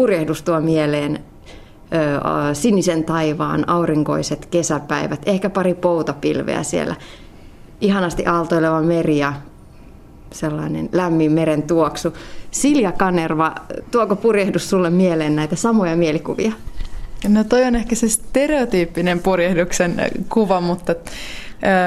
purjehdus 0.00 0.42
tuo 0.42 0.60
mieleen 0.60 1.20
sinisen 2.52 3.04
taivaan, 3.04 3.68
aurinkoiset 3.68 4.46
kesäpäivät, 4.46 5.22
ehkä 5.26 5.50
pari 5.50 5.74
poutapilveä 5.74 6.62
siellä. 6.62 6.94
Ihanasti 7.80 8.26
aaltoileva 8.26 8.82
meri 8.82 9.18
ja 9.18 9.32
sellainen 10.32 10.88
lämmin 10.92 11.32
meren 11.32 11.62
tuoksu. 11.62 12.16
Silja 12.50 12.92
Kanerva, 12.92 13.54
tuoko 13.90 14.16
purjehdus 14.16 14.70
sulle 14.70 14.90
mieleen 14.90 15.36
näitä 15.36 15.56
samoja 15.56 15.96
mielikuvia? 15.96 16.52
No 17.28 17.44
toi 17.44 17.64
on 17.64 17.76
ehkä 17.76 17.94
se 17.94 18.08
stereotyyppinen 18.08 19.20
purjehduksen 19.20 19.94
kuva, 20.28 20.60
mutta 20.60 20.94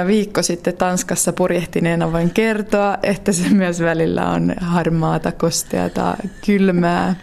viikko 0.07 0.41
sitten 0.41 0.77
Tanskassa 0.77 1.33
purjehtineena 1.33 2.11
voin 2.11 2.29
kertoa, 2.29 2.97
että 3.03 3.31
se 3.31 3.49
myös 3.49 3.81
välillä 3.81 4.29
on 4.29 4.53
harmaata, 4.61 5.31
kosteata, 5.31 6.17
kylmää 6.45 7.15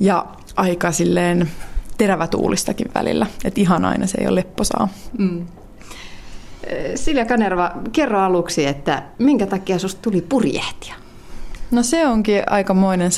ja 0.00 0.26
aika 0.56 0.92
silleen 0.92 1.50
terävätuulistakin 1.98 2.90
välillä. 2.94 3.26
Että 3.44 3.60
ihan 3.60 3.84
aina 3.84 4.06
se 4.06 4.20
ei 4.20 4.26
ole 4.26 4.34
lepposaa. 4.34 4.88
Mm. 5.18 5.46
Silja 6.94 7.24
Kanerva, 7.26 7.72
kerro 7.92 8.20
aluksi, 8.20 8.66
että 8.66 9.02
minkä 9.18 9.46
takia 9.46 9.78
sinusta 9.78 10.02
tuli 10.02 10.20
purjehtia? 10.20 10.94
No 11.70 11.82
se 11.82 12.06
onkin 12.06 12.42
aikamoinen 12.46 13.10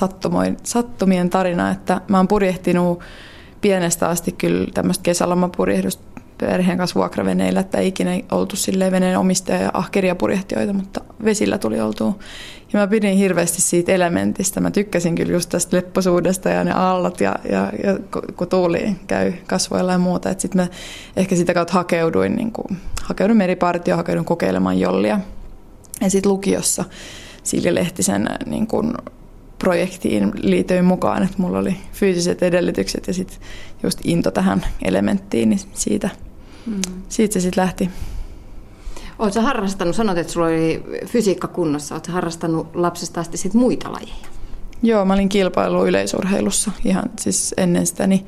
sattumien 0.63 1.31
tarina, 1.31 1.71
että 1.71 2.01
mä 2.09 2.17
oon 2.17 2.29
purjehtinut 2.29 3.01
pienestä 3.61 4.09
asti 4.09 4.33
kyllä 4.33 4.67
tämmöistä 4.75 5.03
kesälomapurjehdusta 5.03 6.21
perheen 6.39 6.79
kanssa 6.79 7.01
vuokraveneillä, 7.01 7.61
että 7.61 7.79
ei 7.79 7.89
ikinä 7.89 8.11
oltu 8.33 8.57
silleen 8.57 8.93
veneen 8.93 9.19
omistaja 9.19 9.63
ja 9.63 9.71
ahkeria 9.75 10.15
purjehtijoita, 10.15 10.73
mutta 10.73 11.01
vesillä 11.25 11.59
tuli 11.59 11.81
oltua. 11.81 12.19
Ja 12.73 12.81
mä 12.81 12.87
pidin 12.87 13.17
hirveästi 13.17 13.63
siitä 13.63 13.93
elementistä. 13.93 14.61
Mä 14.61 14.71
tykkäsin 14.71 15.15
kyllä 15.15 15.33
just 15.33 15.49
tästä 15.49 15.77
lepposuudesta 15.77 16.49
ja 16.49 16.65
ne 16.65 16.73
aallot 16.73 17.21
ja, 17.21 17.37
ja, 17.51 17.73
ja 17.85 17.99
kun 18.37 18.49
tuuli 18.49 18.97
käy 19.07 19.33
kasvoilla 19.47 19.93
ja 19.93 19.99
muuta. 19.99 20.35
Sitten 20.39 20.63
mä 20.63 20.69
ehkä 21.17 21.37
sitä 21.37 21.55
kautta 21.55 21.75
hakeuduin, 21.75 22.37
niin 22.37 22.53
kuin, 22.53 22.79
hakeuduin 23.03 23.39
meripartioon, 23.39 23.97
hakeuduin 23.97 24.25
kokeilemaan 24.25 24.81
jollia. 24.81 25.21
Ja 26.01 26.11
sitten 26.11 26.33
lukiossa 26.33 26.85
Silja 27.43 27.75
Lehtisen 27.75 28.29
niin 28.47 28.67
kuin, 28.67 28.93
projektiin 29.59 30.33
liityin 30.37 30.85
mukaan, 30.85 31.23
että 31.23 31.35
mulla 31.39 31.59
oli 31.59 31.77
fyysiset 31.93 32.43
edellytykset 32.43 33.07
ja 33.07 33.15
sitten 33.15 33.39
just 33.83 34.01
into 34.05 34.31
tähän 34.31 34.67
elementtiin, 34.83 35.51
niin 35.51 35.61
siitä, 35.73 36.11
mm. 36.67 36.81
siitä 37.09 37.33
se 37.33 37.41
sitten 37.41 37.63
lähti. 37.63 37.91
Oletko 39.19 39.41
harrastanut, 39.41 39.97
sanot, 39.97 40.19
että 40.19 40.33
sulla 40.33 40.47
oli 40.47 40.83
fysiikka 41.07 41.49
kunnossa, 41.49 41.95
oletko 41.95 42.13
harrastanut 42.13 42.77
lapsesta 42.77 43.21
asti 43.21 43.37
sit 43.37 43.55
muita 43.55 43.93
lajeja? 43.93 44.27
Joo, 44.83 45.05
mä 45.05 45.15
olin 45.15 45.29
kilpailu 45.29 45.87
yleisurheilussa 45.87 46.71
ihan 46.85 47.05
siis 47.19 47.55
ennen 47.57 47.87
sitä, 47.87 48.07
niin 48.07 48.27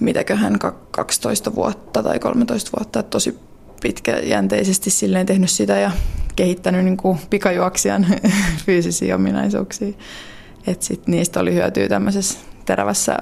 mitäköhän 0.00 0.58
12 0.90 1.54
vuotta 1.54 2.02
tai 2.02 2.18
13 2.18 2.70
vuotta, 2.78 3.02
tosi 3.02 3.38
pitkäjänteisesti 3.82 4.90
silleen 4.90 5.26
tehnyt 5.26 5.50
sitä 5.50 5.78
ja 5.78 5.90
kehittänyt 6.36 6.84
niin 6.84 6.96
kuin 6.96 7.18
pikajuoksijan 7.30 8.06
fyysisiä 8.66 9.14
ominaisuuksia. 9.14 9.92
Et 10.66 10.82
sit 10.82 11.06
niistä 11.06 11.40
oli 11.40 11.54
hyötyä 11.54 11.88
tämmöisessä 11.88 12.38
terävässä 12.64 13.16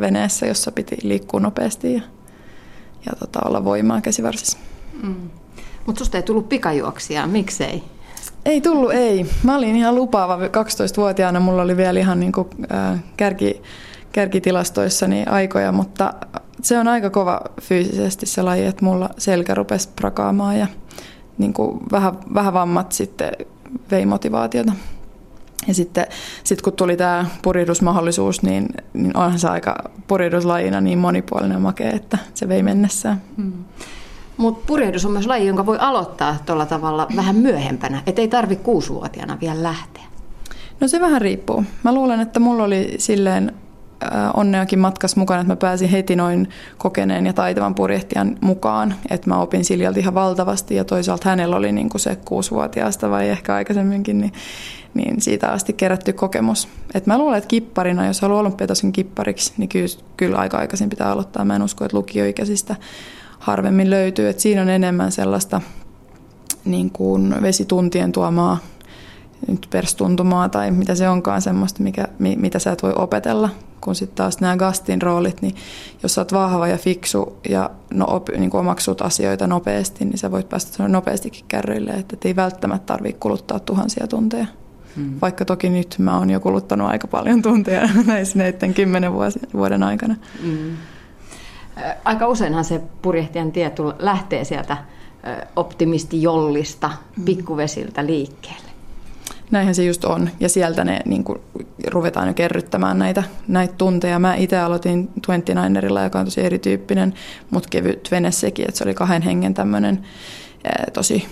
veneessä, 0.00 0.46
jossa 0.46 0.72
piti 0.72 0.96
liikkua 1.02 1.40
nopeasti 1.40 1.94
ja, 1.94 2.00
ja 3.06 3.12
tota, 3.18 3.40
olla 3.44 3.64
voimaa 3.64 4.00
käsivarsissa. 4.00 4.58
Mm. 5.02 5.30
Mutta 5.86 5.98
susta 5.98 6.16
ei 6.16 6.22
tullut 6.22 6.48
pikajuoksia, 6.48 7.26
miksei? 7.26 7.82
Ei 8.44 8.60
tullut, 8.60 8.92
ei. 8.92 9.26
Mä 9.42 9.56
olin 9.56 9.76
ihan 9.76 9.94
lupaava 9.94 10.36
12-vuotiaana, 10.36 11.40
mulla 11.40 11.62
oli 11.62 11.76
vielä 11.76 12.00
ihan 12.00 12.20
niin 12.20 12.32
kuin, 12.32 12.48
äh, 12.72 13.02
kärki, 13.16 13.62
kärkitilastoissani 14.12 15.24
aikoja, 15.24 15.72
mutta 15.72 16.14
se 16.62 16.78
on 16.78 16.88
aika 16.88 17.10
kova 17.10 17.40
fyysisesti 17.62 18.26
se 18.26 18.42
laji, 18.42 18.64
että 18.64 18.84
mulla 18.84 19.10
selkä 19.18 19.54
rupesi 19.54 19.88
prakaamaan 19.96 20.58
ja 20.58 20.66
niin 21.38 21.52
kuin 21.52 21.80
vähän, 21.92 22.12
vähän 22.34 22.54
vammat 22.54 22.92
sitten 22.92 23.32
vei 23.90 24.06
motivaatiota. 24.06 24.72
Ja 25.68 25.74
sitten 25.74 26.06
sit 26.44 26.62
kun 26.62 26.72
tuli 26.72 26.96
tämä 26.96 27.26
purjehdusmahdollisuus, 27.42 28.42
niin, 28.42 28.68
niin 28.92 29.16
onhan 29.16 29.38
se 29.38 29.48
aika 29.48 29.90
purjehduslajina 30.06 30.80
niin 30.80 30.98
monipuolinen 30.98 31.54
ja 31.54 31.60
makea, 31.60 31.90
että 31.90 32.18
se 32.34 32.48
vei 32.48 32.62
mennessään. 32.62 33.22
Hmm. 33.36 33.52
Mutta 34.36 34.66
purjehdus 34.66 35.04
on 35.04 35.12
myös 35.12 35.26
laji, 35.26 35.46
jonka 35.46 35.66
voi 35.66 35.78
aloittaa 35.80 36.36
tuolla 36.46 36.66
tavalla 36.66 37.06
vähän 37.16 37.36
myöhempänä, 37.36 38.02
että 38.06 38.22
ei 38.22 38.28
tarvitse 38.28 38.64
kuusivuotiaana 38.64 39.38
vielä 39.40 39.62
lähteä. 39.62 40.02
No 40.80 40.88
se 40.88 41.00
vähän 41.00 41.20
riippuu. 41.20 41.64
Mä 41.82 41.94
luulen, 41.94 42.20
että 42.20 42.40
mulla 42.40 42.64
oli 42.64 42.94
silleen 42.98 43.52
onneakin 44.34 44.78
matkas 44.78 45.16
mukana, 45.16 45.40
että 45.40 45.52
mä 45.52 45.56
pääsin 45.56 45.88
heti 45.88 46.16
noin 46.16 46.48
kokeneen 46.78 47.26
ja 47.26 47.32
taitavan 47.32 47.74
purjehtijan 47.74 48.38
mukaan. 48.40 48.94
Että 49.10 49.28
mä 49.28 49.40
opin 49.40 49.64
Siljalta 49.64 49.98
ihan 49.98 50.14
valtavasti 50.14 50.74
ja 50.74 50.84
toisaalta 50.84 51.28
hänellä 51.28 51.56
oli 51.56 51.72
niin 51.72 51.88
kuin 51.88 52.00
se 52.00 52.16
kuusivuotiaasta 52.16 53.10
vai 53.10 53.28
ehkä 53.28 53.54
aikaisemminkin, 53.54 54.18
niin, 54.18 54.32
niin 54.94 55.20
siitä 55.20 55.48
asti 55.48 55.72
kerätty 55.72 56.12
kokemus. 56.12 56.68
Et 56.94 57.06
mä 57.06 57.18
luulen, 57.18 57.38
että 57.38 57.48
kipparina, 57.48 58.06
jos 58.06 58.20
haluaa 58.20 58.40
olympiatason 58.40 58.92
kippariksi, 58.92 59.52
niin 59.56 59.68
kyllä, 59.68 59.88
kyllä 60.16 60.38
aika 60.38 60.58
aikaisin 60.58 60.90
pitää 60.90 61.10
aloittaa. 61.10 61.44
Mä 61.44 61.56
en 61.56 61.62
usko, 61.62 61.84
että 61.84 61.96
lukioikäisistä 61.96 62.76
harvemmin 63.38 63.90
löytyy. 63.90 64.28
Et 64.28 64.40
siinä 64.40 64.62
on 64.62 64.68
enemmän 64.68 65.12
sellaista 65.12 65.60
niin 66.64 66.90
kuin 66.90 67.34
vesituntien 67.42 68.12
tuomaa 68.12 68.58
nyt 69.48 69.66
perstuntumaa 69.70 70.48
tai 70.48 70.70
mitä 70.70 70.94
se 70.94 71.08
onkaan 71.08 71.42
semmoista, 71.42 71.82
mikä, 71.82 72.08
mitä 72.18 72.58
sä 72.58 72.72
et 72.72 72.82
voi 72.82 72.92
opetella 72.96 73.48
kun 73.86 73.94
sitten 73.94 74.16
taas 74.16 74.40
nämä 74.40 74.56
Gastin 74.56 75.02
roolit, 75.02 75.42
niin 75.42 75.54
jos 76.02 76.14
sä 76.14 76.20
oot 76.20 76.32
vahva 76.32 76.68
ja 76.68 76.78
fiksu 76.78 77.38
ja 77.48 77.70
no, 77.94 78.06
op, 78.08 78.28
niin 78.28 78.50
kuin 78.50 78.60
omaksut 78.60 79.02
asioita 79.02 79.46
nopeasti, 79.46 80.04
niin 80.04 80.18
sä 80.18 80.30
voit 80.30 80.48
päästä 80.48 80.88
nopeastikin 80.88 81.44
kärryille, 81.48 81.90
että 81.90 82.16
ei 82.24 82.36
välttämättä 82.36 82.86
tarvitse 82.86 83.18
kuluttaa 83.20 83.60
tuhansia 83.60 84.06
tunteja. 84.06 84.46
Hmm. 84.96 85.18
Vaikka 85.22 85.44
toki 85.44 85.68
nyt 85.68 85.94
mä 85.98 86.18
oon 86.18 86.30
jo 86.30 86.40
kuluttanut 86.40 86.88
aika 86.88 87.06
paljon 87.06 87.42
tunteja 87.42 87.88
näissä 88.06 88.38
näiden 88.38 88.74
kymmenen 88.74 89.12
vuoden 89.54 89.82
aikana. 89.82 90.16
Hmm. 90.42 90.76
Aika 92.04 92.28
useinhan 92.28 92.64
se 92.64 92.80
purjehtijan 93.02 93.52
tie 93.52 93.72
lähtee 93.98 94.44
sieltä 94.44 94.76
optimistijollista, 95.56 96.90
hmm. 97.16 97.24
pikkuvesiltä 97.24 98.06
liikkeelle. 98.06 98.66
Näinhän 99.50 99.74
se 99.74 99.84
just 99.84 100.04
on. 100.04 100.30
Ja 100.40 100.48
sieltä 100.48 100.84
ne 100.84 101.00
niin 101.04 101.24
kuin, 101.24 101.38
ruvetaan 101.86 102.28
jo 102.28 102.34
kerryttämään 102.34 102.98
näitä, 102.98 103.22
näitä 103.48 103.74
tunteja. 103.78 104.18
Mä 104.18 104.34
itse 104.34 104.58
aloitin 104.58 105.08
29erilla, 105.08 106.02
joka 106.04 106.18
on 106.18 106.24
tosi 106.24 106.40
erityyppinen, 106.40 107.14
mutta 107.50 107.68
kevyt 107.68 108.08
vene 108.10 108.30
sekin, 108.30 108.64
että 108.68 108.78
se 108.78 108.84
oli 108.84 108.94
kahden 108.94 109.22
hengen 109.22 109.54
tämmöinen 109.54 110.02
tosi 110.92 111.26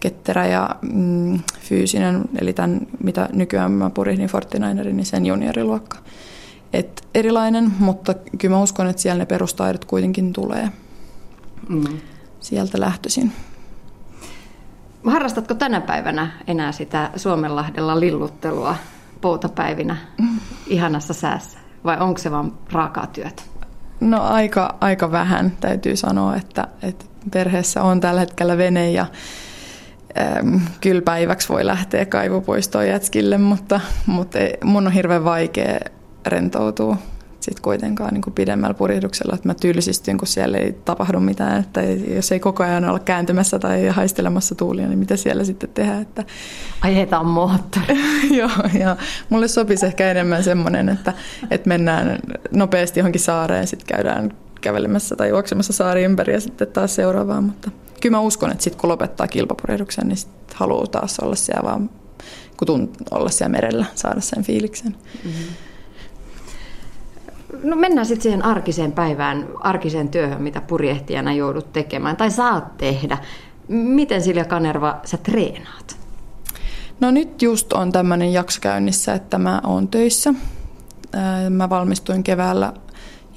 ketterä 0.00 0.46
ja 0.46 0.76
mm, 0.92 1.40
fyysinen, 1.60 2.24
eli 2.40 2.52
tämän, 2.52 2.86
mitä 3.02 3.28
nykyään 3.32 3.72
mä 3.72 3.90
purihdin 3.90 4.28
Fortinainerin, 4.28 4.96
niin 4.96 5.06
sen 5.06 5.26
junioriluokka. 5.26 5.98
Et 6.72 7.08
erilainen, 7.14 7.72
mutta 7.78 8.14
kyllä 8.38 8.54
mä 8.56 8.62
uskon, 8.62 8.86
että 8.86 9.02
siellä 9.02 9.18
ne 9.18 9.26
perustaidot 9.26 9.84
kuitenkin 9.84 10.32
tulee 10.32 10.68
mm. 11.68 11.98
sieltä 12.40 12.80
lähtöisin. 12.80 13.32
Harrastatko 15.04 15.54
tänä 15.54 15.80
päivänä 15.80 16.30
enää 16.46 16.72
sitä 16.72 17.10
Suomenlahdella 17.16 18.00
lilluttelua 18.00 18.76
poutapäivinä 19.20 19.96
ihanassa 20.66 21.14
säässä? 21.14 21.58
Vai 21.84 22.00
onko 22.00 22.18
se 22.18 22.30
vain 22.30 22.52
raakaa 22.72 23.06
työtä? 23.06 23.42
No 24.00 24.22
aika, 24.22 24.76
aika 24.80 25.10
vähän 25.10 25.52
täytyy 25.60 25.96
sanoa, 25.96 26.36
että, 26.36 26.68
että 26.82 27.04
perheessä 27.32 27.82
on 27.82 28.00
tällä 28.00 28.20
hetkellä 28.20 28.58
vene 28.58 28.90
ja 28.90 29.06
äm, 30.38 30.60
kyllä 30.80 31.02
päiväksi 31.02 31.48
voi 31.48 31.66
lähteä 31.66 32.06
kaivopuistoon 32.06 32.88
jätskille, 32.88 33.38
mutta, 33.38 33.80
mutta 34.06 34.38
mun 34.64 34.86
on 34.86 34.92
hirveän 34.92 35.24
vaikea 35.24 35.78
rentoutua 36.26 36.96
sitten 37.42 37.62
kuitenkaan 37.62 38.14
niin 38.14 38.22
kuin 38.22 38.34
pidemmällä 38.34 38.74
purjehduksella, 38.74 39.34
että 39.34 39.48
mä 39.48 39.54
tylsistyn, 39.54 40.18
kun 40.18 40.28
siellä 40.28 40.58
ei 40.58 40.72
tapahdu 40.84 41.20
mitään. 41.20 41.60
Että 41.60 41.82
jos 42.14 42.32
ei 42.32 42.40
koko 42.40 42.62
ajan 42.62 42.84
olla 42.84 42.98
kääntymässä 42.98 43.58
tai 43.58 43.86
haistelemassa 43.86 44.54
tuulia, 44.54 44.88
niin 44.88 44.98
mitä 44.98 45.16
siellä 45.16 45.44
sitten 45.44 45.70
tehdään? 45.70 46.02
Että... 46.02 46.24
Ajetaan 46.80 47.26
moottori. 47.26 47.96
Joo, 48.38 48.50
ja 48.78 48.96
mulle 49.28 49.48
sopisi 49.48 49.86
ehkä 49.86 50.10
enemmän 50.10 50.44
semmoinen, 50.44 50.88
että, 50.88 51.12
että 51.50 51.68
mennään 51.68 52.18
nopeasti 52.50 53.00
johonkin 53.00 53.20
saareen, 53.20 53.66
sitten 53.66 53.96
käydään 53.96 54.32
kävelemässä 54.60 55.16
tai 55.16 55.28
juoksemassa 55.28 55.72
saari 55.72 56.04
ympäri 56.04 56.32
ja 56.32 56.40
sitten 56.40 56.68
taas 56.68 56.94
seuraavaan. 56.94 57.44
Mutta 57.44 57.70
kyllä 58.00 58.16
mä 58.16 58.20
uskon, 58.20 58.50
että 58.50 58.64
sitten 58.64 58.80
kun 58.80 58.90
lopettaa 58.90 59.28
kilpapurjehduksen, 59.28 60.08
niin 60.08 60.16
sitten 60.16 60.56
haluaa 60.56 60.86
taas 60.86 61.20
olla 61.20 61.34
siellä 61.34 61.62
vaan, 61.62 61.90
kun 62.56 62.66
tunt, 62.66 62.96
olla 63.10 63.30
siellä 63.30 63.52
merellä, 63.52 63.86
saada 63.94 64.20
sen 64.20 64.42
fiiliksen. 64.44 64.96
Mm-hmm. 65.24 65.71
No 67.62 67.76
mennään 67.76 68.06
sitten 68.06 68.22
siihen 68.22 68.44
arkiseen 68.44 68.92
päivään, 68.92 69.48
arkiseen 69.60 70.08
työhön, 70.08 70.42
mitä 70.42 70.60
purjehtijana 70.60 71.32
joudut 71.32 71.72
tekemään 71.72 72.16
tai 72.16 72.30
saat 72.30 72.76
tehdä. 72.76 73.18
Miten 73.68 74.22
Silja 74.22 74.44
Kanerva 74.44 75.00
sä 75.04 75.16
treenaat? 75.16 75.96
No 77.00 77.10
nyt 77.10 77.42
just 77.42 77.72
on 77.72 77.92
tämmöinen 77.92 78.32
jakso 78.32 78.60
käynnissä, 78.60 79.14
että 79.14 79.38
mä 79.38 79.60
oon 79.64 79.88
töissä 79.88 80.34
Mä 81.50 81.68
valmistuin 81.68 82.22
keväällä 82.22 82.72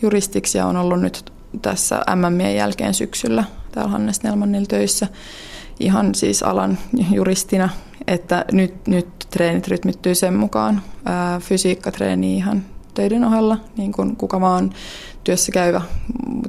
juristiksi 0.01 0.57
ja 0.57 0.65
on 0.65 0.77
ollut 0.77 1.01
nyt 1.01 1.33
tässä 1.62 2.01
MMien 2.15 2.56
jälkeen 2.56 2.94
syksyllä 2.94 3.44
täällä 3.71 3.91
Hannes 3.91 4.23
Nelmannilla 4.23 4.65
töissä 4.65 5.07
ihan 5.79 6.15
siis 6.15 6.44
alan 6.44 6.77
juristina, 7.12 7.69
että 8.07 8.45
nyt, 8.51 8.88
nyt 8.88 9.07
treenit 9.29 9.67
rytmittyy 9.67 10.15
sen 10.15 10.33
mukaan. 10.33 10.81
Fysiikka 11.39 11.91
treeni 11.91 12.38
ihan 12.38 12.63
töiden 12.95 13.24
ohella, 13.24 13.57
niin 13.77 13.92
kuin 13.92 14.15
kuka 14.15 14.42
vaan 14.42 14.74
työssä 15.24 15.51
käyvä. 15.51 15.81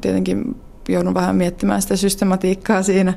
Tietenkin 0.00 0.56
joudun 0.88 1.14
vähän 1.14 1.36
miettimään 1.36 1.82
sitä 1.82 1.96
systematiikkaa 1.96 2.82
siinä, 2.82 3.14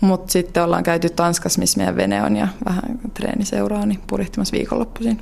mutta 0.00 0.32
sitten 0.32 0.62
ollaan 0.62 0.82
käyty 0.82 1.10
Tanskassa, 1.10 1.60
missä 1.60 1.78
meidän 1.78 1.96
vene 1.96 2.22
on 2.22 2.36
ja 2.36 2.48
vähän 2.64 3.00
treeni 3.14 3.44
seuraa, 3.44 3.86
niin 3.86 4.00
purjehtimassa 4.06 4.56
viikonloppuisin. 4.56 5.20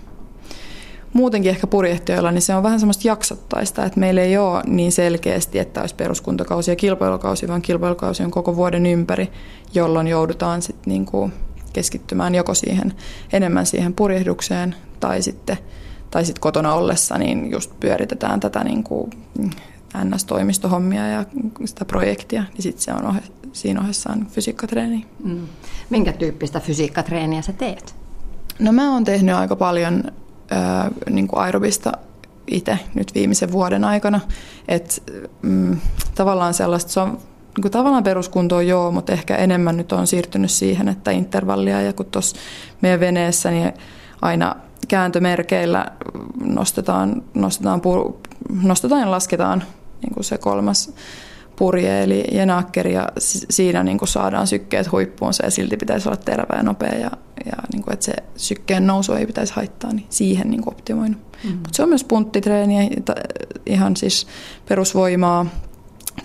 Muutenkin 1.13 1.51
ehkä 1.51 1.67
purjehtijoilla, 1.67 2.33
niin 2.33 2.43
se 2.43 2.55
on 2.55 2.63
vähän 2.63 2.81
semmoista 2.81 3.09
jaksottaista, 3.09 3.85
että 3.85 4.01
meillä 4.01 4.21
ei 4.21 4.39
ole 4.39 4.63
niin 4.67 4.93
selkeästi, 4.93 5.59
että 5.59 5.81
olisi 5.81 5.95
peruskuntokausi 5.95 6.71
ja 6.71 6.77
kilpailukausi, 6.77 7.49
vaan 7.49 7.63
kilpailukausi 7.63 8.23
on 8.23 8.31
koko 8.31 8.57
vuoden 8.57 8.87
ympäri, 8.87 9.29
jolloin 9.75 10.07
joudutaan 10.07 10.63
sitten 10.63 10.91
niinku 10.93 11.31
keskittymään 11.73 12.35
joko 12.35 12.55
siihen 12.55 12.95
enemmän 13.33 13.67
siihen 13.67 13.95
purjehdukseen 13.95 14.75
tai 15.01 15.23
sitten 15.23 15.59
tai 16.13 16.25
sitten 16.25 16.41
kotona 16.41 16.75
ollessa 16.75 17.19
niin 17.19 17.51
just 17.51 17.81
pyöritetään 17.81 18.41
tätä 18.41 18.65
niin 18.65 18.85
kuin 18.85 19.11
NS-toimistohommia 20.05 21.09
ja 21.09 21.25
sitä 21.65 21.85
projektia, 21.85 22.45
niin 22.53 22.63
sitten 22.63 22.83
se 22.83 22.93
on 22.93 23.07
ohe, 23.07 23.21
siinä 23.53 23.81
ohessaan 23.81 24.27
fysiikkatreeni. 24.27 25.07
Mm. 25.25 25.47
Minkä 25.91 26.13
tyyppistä 26.13 26.61
fysiikkatreeniä 26.61 27.43
sä 27.43 27.53
teet? 27.53 27.95
No 28.59 28.73
mä 28.73 28.93
oon 28.93 29.05
tehnyt 29.05 29.35
aika 29.35 29.57
paljon 29.57 30.05
äh, 30.53 30.91
niin 31.11 31.29
kuin 31.29 31.41
aerobista 31.41 31.93
itse 32.47 32.79
nyt 32.95 33.15
viimeisen 33.15 33.53
vuoden 33.53 33.85
aikana. 33.85 34.21
Et, 34.69 35.03
mm, 35.43 35.77
tavallaan 36.15 36.55
sellaista, 36.55 36.93
se 36.93 37.01
on 37.01 37.09
niin 37.09 37.63
kuin 37.63 37.73
tavallaan 37.73 38.05
peruskuntoon 38.05 38.67
joo, 38.67 38.91
mutta 38.91 39.13
ehkä 39.13 39.37
enemmän 39.37 39.77
nyt 39.77 39.93
on 39.93 40.07
siirtynyt 40.07 40.51
siihen, 40.51 40.89
että 40.89 41.11
intervallia 41.11 41.83
ja 41.83 41.93
kun 41.93 42.07
tuossa 42.07 42.37
meidän 42.81 43.01
veneessä 43.01 43.51
niin 43.51 43.73
aina 44.23 44.57
kääntömerkeillä 44.89 45.87
nostetaan, 46.45 47.23
nostetaan, 47.35 47.81
pur, 47.81 48.15
nostetaan 48.63 49.01
ja 49.01 49.11
lasketaan 49.11 49.63
niin 50.03 50.15
kuin 50.15 50.25
se 50.25 50.39
kolmas 50.39 50.93
purje 51.57 52.03
eli 52.03 52.25
jenaakkeri 52.33 52.95
ja 52.95 53.09
siinä 53.51 53.83
niin 53.83 53.99
kuin 53.99 54.09
saadaan 54.09 54.47
sykkeet 54.47 54.93
huippuunsa 54.93 55.45
ja 55.45 55.51
silti 55.51 55.77
pitäisi 55.77 56.09
olla 56.09 56.17
terve 56.17 56.57
ja 56.57 56.63
nopea 56.63 56.95
ja, 56.95 57.11
ja 57.47 57.53
niin 57.73 57.83
kuin, 57.83 57.93
että 57.95 58.05
se 58.05 58.15
sykkeen 58.37 58.87
nousu 58.87 59.13
ei 59.13 59.27
pitäisi 59.27 59.53
haittaa, 59.55 59.93
niin 59.93 60.07
siihen 60.09 60.51
niin 60.51 60.63
kuin 60.63 60.75
optimoinut. 60.75 61.21
Mm-hmm. 61.21 61.59
Mutta 61.59 61.71
se 61.73 61.83
on 61.83 61.89
myös 61.89 62.05
punttitreeniä, 62.05 62.91
ihan 63.67 63.97
siis 63.97 64.27
perusvoimaa, 64.69 65.47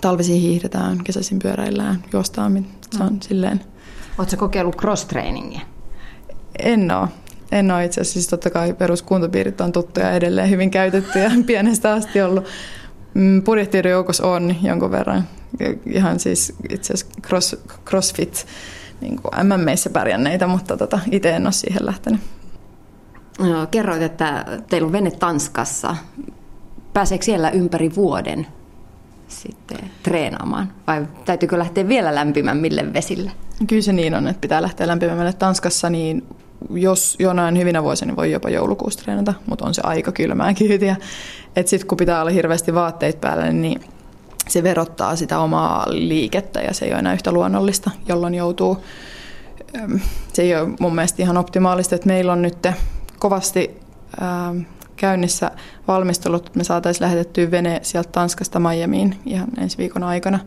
talvisin 0.00 0.40
hiihdetään, 0.40 1.04
kesäisin 1.04 1.38
pyöräillään, 1.38 2.04
juostaan, 2.12 2.66
se 2.90 3.02
on 3.02 3.12
mm. 3.12 3.20
silleen. 3.20 3.60
Oletko 4.18 4.36
kokeillut 4.36 4.76
cross-trainingia? 4.76 5.60
En 6.58 6.90
ole. 6.90 7.08
En 7.52 7.70
ole 7.70 7.84
itse 7.84 8.00
asiassa, 8.00 8.12
siis 8.12 8.28
totta 8.28 8.50
kai 8.50 8.72
peruskuntopiirit 8.72 9.60
on 9.60 9.72
tuttuja 9.72 10.12
edelleen 10.12 10.50
hyvin 10.50 10.70
käytettyjä 10.70 11.30
pienestä 11.46 11.92
asti 11.92 12.22
ollut. 12.22 12.44
Mm, 13.14 13.42
Purjehtijoiden 13.42 13.92
joukossa 13.92 14.26
on 14.26 14.56
jonkun 14.62 14.90
verran 14.90 15.24
ihan 15.86 16.20
siis 16.20 16.54
itse 16.70 16.94
asiassa 16.94 17.20
cross, 17.22 17.56
crossfit 17.86 18.46
niin 19.00 19.22
kuin 19.22 19.46
MMEissä 19.46 19.90
pärjänneitä, 19.90 20.46
mutta 20.46 20.76
tota, 20.76 21.00
itse 21.10 21.30
en 21.30 21.46
ole 21.46 21.52
siihen 21.52 21.86
lähtenyt. 21.86 22.20
No, 23.38 23.66
kerroit, 23.70 24.02
että 24.02 24.44
teillä 24.70 24.86
on 24.86 24.92
vene 24.92 25.10
Tanskassa. 25.10 25.96
Pääseekö 26.92 27.24
siellä 27.24 27.50
ympäri 27.50 27.94
vuoden 27.94 28.46
sitten 29.28 29.78
treenaamaan? 30.02 30.72
Vai 30.86 31.06
täytyykö 31.24 31.58
lähteä 31.58 31.88
vielä 31.88 32.14
lämpimämmille 32.14 32.92
vesille? 32.92 33.32
Kyllä 33.66 33.82
se 33.82 33.92
niin 33.92 34.14
on, 34.14 34.28
että 34.28 34.40
pitää 34.40 34.62
lähteä 34.62 34.86
lämpimämmälle 34.86 35.32
Tanskassa, 35.32 35.90
niin 35.90 36.26
jos 36.70 37.16
jonain 37.18 37.58
hyvinä 37.58 37.82
vuosina 37.82 38.16
voi 38.16 38.32
jopa 38.32 38.50
joulukuussa 38.50 39.02
treenata, 39.02 39.34
mutta 39.46 39.66
on 39.66 39.74
se 39.74 39.82
aika 39.84 40.12
kylmää 40.12 40.54
kyytiä. 40.68 40.96
Että 41.56 41.70
sitten 41.70 41.88
kun 41.88 41.98
pitää 41.98 42.20
olla 42.20 42.30
hirveästi 42.30 42.74
vaatteet 42.74 43.20
päällä, 43.20 43.52
niin 43.52 43.80
se 44.48 44.62
verottaa 44.62 45.16
sitä 45.16 45.38
omaa 45.38 45.86
liikettä 45.88 46.60
ja 46.60 46.74
se 46.74 46.84
ei 46.84 46.90
ole 46.90 46.98
enää 46.98 47.14
yhtä 47.14 47.32
luonnollista, 47.32 47.90
jolloin 48.08 48.34
joutuu, 48.34 48.78
se 50.32 50.42
ei 50.42 50.56
ole 50.56 50.68
mun 50.80 50.94
mielestä 50.94 51.22
ihan 51.22 51.36
optimaalista, 51.36 51.94
että 51.94 52.06
meillä 52.06 52.32
on 52.32 52.42
nyt 52.42 52.66
kovasti 53.18 53.80
käynnissä 54.96 55.50
valmistelut, 55.88 56.46
että 56.46 56.58
me 56.58 56.64
saataisiin 56.64 57.04
lähetettyä 57.04 57.50
vene 57.50 57.80
sieltä 57.82 58.08
Tanskasta 58.12 58.60
Miamiin 58.60 59.18
ihan 59.26 59.48
ensi 59.58 59.78
viikon 59.78 60.02
aikana. 60.02 60.38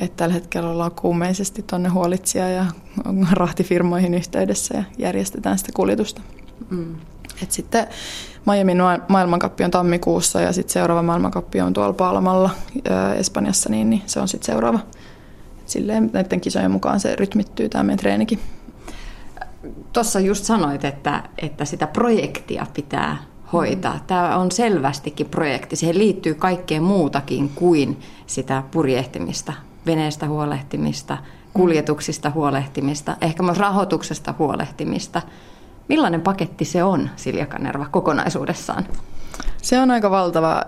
Että 0.00 0.16
tällä 0.16 0.34
hetkellä 0.34 0.70
ollaan 0.70 0.90
kuumeisesti 0.90 1.62
tuonne 1.62 1.88
huolitsija 1.88 2.48
ja 2.48 2.66
rahtifirmoihin 3.32 4.14
yhteydessä 4.14 4.74
ja 4.78 4.84
järjestetään 4.98 5.58
sitä 5.58 5.70
kuljetusta. 5.74 6.20
Mm. 6.70 6.94
Et 7.42 7.52
sitten 7.52 7.86
Miamin 8.46 8.78
maailmankappi 9.08 9.64
on 9.64 9.70
tammikuussa 9.70 10.40
ja 10.40 10.52
sitten 10.52 10.72
seuraava 10.72 11.02
maailmankappi 11.02 11.60
on 11.60 11.72
tuolla 11.72 11.92
Palmalla 11.92 12.50
Espanjassa, 13.16 13.68
niin, 13.68 13.90
niin 13.90 14.02
se 14.06 14.20
on 14.20 14.28
sitten 14.28 14.46
seuraava. 14.46 14.78
Silleen 15.66 16.10
näiden 16.12 16.40
kisojen 16.40 16.70
mukaan 16.70 17.00
se 17.00 17.16
rytmittyy 17.16 17.68
tämä 17.68 17.84
meidän 17.84 17.98
treenikin. 17.98 18.40
Tuossa 19.92 20.20
just 20.20 20.44
sanoit, 20.44 20.84
että, 20.84 21.22
että 21.38 21.64
sitä 21.64 21.86
projektia 21.86 22.66
pitää 22.74 23.16
hoitaa. 23.52 23.94
Mm. 23.94 24.00
Tämä 24.06 24.36
on 24.36 24.52
selvästikin 24.52 25.26
projekti. 25.26 25.76
Siihen 25.76 25.98
liittyy 25.98 26.34
kaikkea 26.34 26.80
muutakin 26.80 27.48
kuin 27.48 28.00
sitä 28.26 28.62
purjehtimista 28.70 29.52
veneestä 29.86 30.28
huolehtimista, 30.28 31.18
kuljetuksista 31.54 32.30
huolehtimista, 32.30 33.16
ehkä 33.20 33.42
myös 33.42 33.58
rahoituksesta 33.58 34.34
huolehtimista. 34.38 35.22
Millainen 35.88 36.20
paketti 36.20 36.64
se 36.64 36.84
on, 36.84 37.10
Silja 37.16 37.46
Kanerva, 37.46 37.86
kokonaisuudessaan? 37.90 38.86
Se 39.62 39.80
on 39.80 39.90
aika 39.90 40.10
valtava 40.10 40.62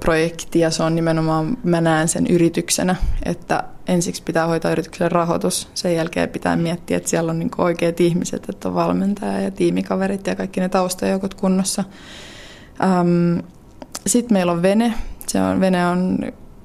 projekti 0.00 0.58
ja 0.58 0.70
se 0.70 0.82
on 0.82 0.94
nimenomaan, 0.94 1.56
mä 1.64 1.80
näen 1.80 2.08
sen 2.08 2.26
yrityksenä, 2.26 2.96
että 3.24 3.64
ensiksi 3.88 4.22
pitää 4.22 4.46
hoitaa 4.46 4.70
yrityksen 4.70 5.12
rahoitus, 5.12 5.68
sen 5.74 5.94
jälkeen 5.94 6.28
pitää 6.28 6.56
miettiä, 6.56 6.96
että 6.96 7.10
siellä 7.10 7.30
on 7.30 7.38
niin 7.38 7.50
oikeat 7.58 8.00
ihmiset, 8.00 8.48
että 8.48 8.68
on 8.68 8.74
valmentaja 8.74 9.40
ja 9.40 9.50
tiimikaverit 9.50 10.26
ja 10.26 10.36
kaikki 10.36 10.60
ne 10.60 10.68
taustajoukot 10.68 11.34
kunnossa. 11.34 11.84
Sitten 14.06 14.34
meillä 14.34 14.52
on 14.52 14.62
vene, 14.62 14.94
se 15.26 15.42
on, 15.42 15.60
vene 15.60 15.86
on 15.86 16.18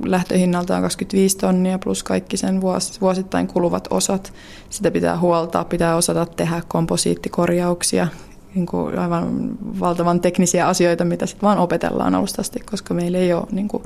lähtöhinnaltaan 0.06 0.82
25 0.82 1.38
tonnia 1.38 1.80
plus 1.80 2.04
kaikki 2.04 2.38
sen 2.38 2.62
vuosittain 3.02 3.48
kuluvat 3.48 3.88
osat. 3.90 4.34
Sitä 4.70 4.92
pitää 4.92 5.20
huoltaa, 5.20 5.66
pitää 5.66 5.96
osata 5.96 6.26
tehdä 6.26 6.62
komposiittikorjauksia, 6.68 8.08
niin 8.56 8.66
kuin 8.66 9.00
aivan 9.00 9.50
valtavan 9.80 10.22
teknisiä 10.22 10.68
asioita, 10.68 11.06
mitä 11.06 11.26
sitten 11.26 11.48
vaan 11.48 11.58
opetellaan 11.58 12.16
alusta 12.16 12.42
asti, 12.42 12.60
koska 12.60 12.94
meillä 12.94 13.18
ei 13.18 13.34
ole 13.34 13.48
niin 13.52 13.68
kuin 13.68 13.84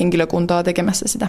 henkilökuntaa 0.00 0.62
tekemässä 0.62 1.08
sitä. 1.08 1.28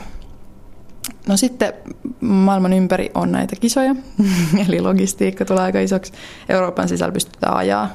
No 1.27 1.37
sitten 1.37 1.73
maailman 2.21 2.73
ympäri 2.73 3.11
on 3.13 3.31
näitä 3.31 3.55
kisoja, 3.55 3.95
eli 4.67 4.81
logistiikka 4.81 5.45
tulee 5.45 5.63
aika 5.63 5.79
isoksi. 5.79 6.13
Euroopan 6.49 6.89
sisällä 6.89 7.11
pystytään 7.11 7.55
ajaa 7.55 7.89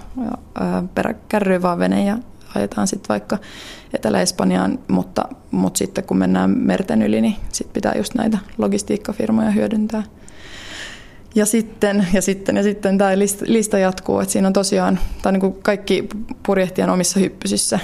peräkärryyn 0.94 1.62
vaan 1.62 1.78
vene 1.78 2.04
ja 2.04 2.18
ajetaan 2.54 2.86
sitten 2.86 3.08
vaikka 3.08 3.38
Etelä-Espanjaan, 3.94 4.78
mutta, 4.88 5.28
mutta 5.50 5.78
sitten 5.78 6.04
kun 6.04 6.16
mennään 6.16 6.50
merten 6.50 7.02
yli, 7.02 7.20
niin 7.20 7.36
sitten 7.52 7.72
pitää 7.72 7.92
just 7.96 8.14
näitä 8.14 8.38
logistiikkafirmoja 8.58 9.50
hyödyntää. 9.50 10.02
Ja 11.34 11.46
sitten, 11.46 12.06
ja 12.12 12.22
sitten, 12.22 12.56
ja 12.56 12.62
sitten 12.62 12.98
tämä 12.98 13.18
lista, 13.18 13.44
lista 13.48 13.78
jatkuu, 13.78 14.20
että 14.20 14.32
siinä 14.32 14.48
on 14.48 14.52
tosiaan, 14.52 14.98
on 15.26 15.32
niin 15.32 15.40
kuin 15.40 15.62
kaikki 15.62 16.08
purjehtien 16.46 16.90
omissa 16.90 17.20
hyppysissä, 17.20 17.78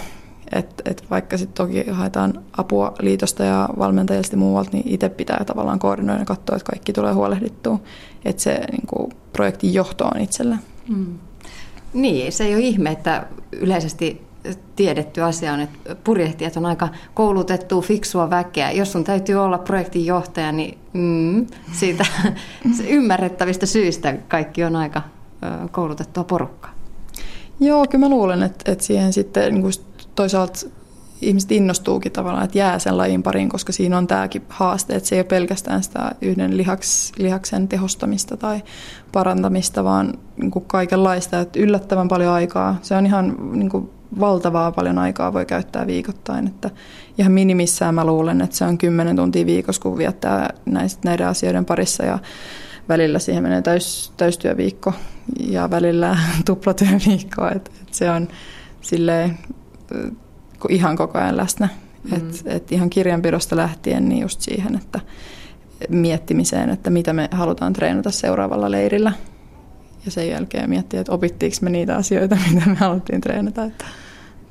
että 0.53 0.91
et 0.91 1.05
vaikka 1.11 1.39
sitten 1.39 1.67
toki 1.67 1.91
haetaan 1.91 2.45
apua 2.57 2.95
liitosta 3.01 3.45
ja 3.45 3.69
valmentajista 3.79 4.37
muualta, 4.37 4.71
niin 4.73 4.89
itse 4.89 5.09
pitää 5.09 5.45
tavallaan 5.47 5.79
koordinoida 5.79 6.21
ja 6.21 6.27
katsoa, 6.27 6.57
että 6.57 6.71
kaikki 6.71 6.93
tulee 6.93 7.13
huolehdittua, 7.13 7.81
että 8.25 8.43
se 8.43 8.61
niin 8.71 8.87
kuin, 8.87 9.13
projektin 9.33 9.75
johto 9.75 10.05
on 10.05 10.21
itsellä. 10.21 10.59
Mm. 10.89 11.19
Niin, 11.95 12.33
se 12.33 12.45
ei 12.45 12.55
ole 12.55 12.63
ihme, 12.63 12.91
että 12.91 13.27
yleisesti 13.53 14.24
tiedetty 14.77 15.23
asia 15.23 15.53
on, 15.53 15.61
että 15.61 15.95
purjehtijat 16.05 16.57
on 16.57 16.67
aika 16.67 16.89
koulutettua, 17.15 17.83
fiksua 17.83 18.31
väkeä. 18.31 18.71
Jos 18.71 18.93
sun 18.93 19.05
täytyy 19.05 19.35
olla 19.35 19.59
projektin 19.59 20.07
johtaja, 20.07 20.53
niin 20.53 20.79
mm, 20.93 21.47
siitä 21.73 22.07
ymmärrettävistä 22.89 23.67
syistä 23.67 24.15
kaikki 24.29 24.65
on 24.65 24.77
aika 24.77 25.03
koulutettua 25.71 26.25
porukkaa. 26.25 26.75
Joo, 27.61 27.87
kyllä 27.91 28.05
mä 28.05 28.11
luulen, 28.11 28.43
että, 28.43 28.73
että 28.73 28.85
siihen 28.85 29.13
sitten 29.13 29.55
niin 29.55 29.63
kuin 29.63 29.73
toisaalta 30.15 30.67
ihmiset 31.21 31.53
innostuukin 31.53 32.13
tavallaan, 32.13 32.45
että 32.45 32.59
jää 32.59 32.79
sen 32.79 32.97
lajin 32.97 33.23
pariin, 33.23 33.49
koska 33.49 33.73
siinä 33.73 33.99
on 33.99 34.07
tämäkin 34.07 34.43
haaste, 34.49 34.95
että 34.95 35.09
se 35.09 35.15
ei 35.15 35.19
ole 35.19 35.25
pelkästään 35.25 35.83
sitä 35.83 36.13
yhden 36.21 36.57
lihaks, 36.57 37.13
lihaksen 37.19 37.69
tehostamista 37.69 38.37
tai 38.37 38.63
parantamista, 39.13 39.85
vaan 39.85 40.15
niin 40.37 40.51
kuin 40.51 40.65
kaikenlaista, 40.65 41.41
että 41.41 41.59
yllättävän 41.61 42.09
paljon 42.09 42.33
aikaa. 42.33 42.77
Se 42.83 42.97
on 42.97 43.07
ihan 43.07 43.37
niin 43.53 43.71
kuin 43.71 43.91
valtavaa 44.21 44.73
paljon 44.73 44.99
aikaa 44.99 45.33
voi 45.33 45.47
käyttää 45.47 45.87
viikoittain. 45.87 46.47
Että 46.47 46.71
ihan 47.19 47.33
minimissään 47.33 47.95
mä 47.95 48.05
luulen, 48.05 48.41
että 48.41 48.57
se 48.57 48.65
on 48.65 48.79
10 48.79 49.17
tuntia 49.17 49.47
viikossa, 49.47 49.83
kun 49.83 49.99
viettää 49.99 50.51
näiden 51.05 51.29
asioiden 51.29 51.65
parissa 51.65 52.05
ja 52.05 52.19
välillä 52.89 53.19
siihen 53.19 53.43
menee 53.43 53.63
täys, 53.63 54.13
täystyöviikko 54.17 54.93
ja 55.41 55.71
välillä 55.71 56.19
tuplatyöviikko. 56.47 57.49
Et, 57.49 57.71
et 57.83 57.95
se 57.95 58.11
on 58.11 58.29
silleen, 58.81 59.39
ihan 60.69 60.97
koko 60.97 61.19
ajan 61.19 61.37
läsnä. 61.37 61.69
Mm. 62.05 62.17
Et, 62.17 62.43
et 62.47 62.73
ihan 62.73 62.91
kirjanpidosta 62.91 63.57
lähtien 63.57 64.09
niin 64.09 64.23
just 64.23 64.41
siihen, 64.41 64.75
että 64.77 65.01
miettimiseen, 65.89 66.71
että 66.71 66.91
mitä 66.91 67.13
me 67.13 67.29
halutaan 67.33 67.73
treenata 67.73 68.11
seuraavalla 68.11 68.71
leirillä. 68.71 69.13
Ja 70.05 70.11
sen 70.11 70.29
jälkeen 70.29 70.71
miettiä, 70.71 71.01
että 71.01 71.13
opittiinko 71.13 71.57
me 71.61 71.71
niitä 71.71 71.97
asioita, 71.97 72.37
mitä 72.55 72.69
me 72.69 72.75
haluttiin 72.75 73.21
treenata. 73.21 73.65
Että 73.65 73.85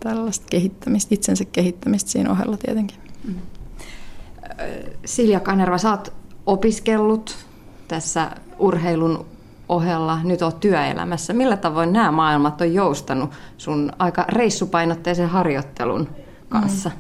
tällaista 0.03 0.45
kehittämistä, 0.49 1.15
itsensä 1.15 1.45
kehittämistä 1.45 2.11
siinä 2.11 2.31
ohella 2.31 2.57
tietenkin. 2.57 2.97
Mm. 3.27 3.35
Silja 5.05 5.39
Kanerva, 5.39 5.77
sä 5.77 5.89
oot 5.89 6.13
opiskellut 6.45 7.35
tässä 7.87 8.31
urheilun 8.59 9.25
ohella, 9.69 10.19
nyt 10.23 10.41
oot 10.41 10.59
työelämässä. 10.59 11.33
Millä 11.33 11.57
tavoin 11.57 11.93
nämä 11.93 12.11
maailmat 12.11 12.61
on 12.61 12.73
joustanut 12.73 13.31
sun 13.57 13.91
aika 13.99 14.25
reissupainotteisen 14.27 15.29
harjoittelun 15.29 16.09
kanssa? 16.49 16.89
Mm. 16.89 16.95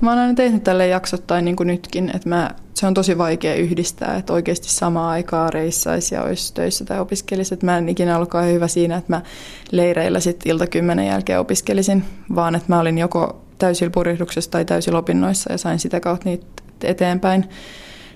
Mä 0.00 0.10
oon 0.10 0.18
aina 0.18 0.34
tehnyt 0.34 0.64
tälle 0.64 0.86
jaksottain 0.86 1.44
niin 1.44 1.56
kuin 1.56 1.66
nytkin, 1.66 2.10
että 2.14 2.28
mä, 2.28 2.50
se 2.80 2.86
on 2.86 2.94
tosi 2.94 3.18
vaikea 3.18 3.54
yhdistää, 3.54 4.16
että 4.16 4.32
oikeasti 4.32 4.68
samaa 4.68 5.10
aikaa 5.10 5.50
reissaisi 5.50 6.14
ja 6.14 6.22
olisi 6.22 6.54
töissä 6.54 6.84
tai 6.84 7.00
opiskelisi. 7.00 7.54
Että 7.54 7.66
mä 7.66 7.78
en 7.78 7.88
ikinä 7.88 8.16
ollut 8.16 8.30
hyvä 8.52 8.68
siinä, 8.68 8.96
että 8.96 9.12
mä 9.12 9.22
leireillä 9.70 10.20
sitten 10.20 10.52
ilta 10.52 10.66
kymmenen 10.66 11.06
jälkeen 11.06 11.40
opiskelisin, 11.40 12.04
vaan 12.34 12.54
että 12.54 12.66
mä 12.68 12.80
olin 12.80 12.98
joko 12.98 13.40
täysillä 13.58 13.90
purjehduksessa 13.90 14.50
tai 14.50 14.64
täysillä 14.64 14.98
opinnoissa 14.98 15.52
ja 15.52 15.58
sain 15.58 15.78
sitä 15.78 16.00
kautta 16.00 16.28
niitä 16.28 16.46
eteenpäin. 16.82 17.48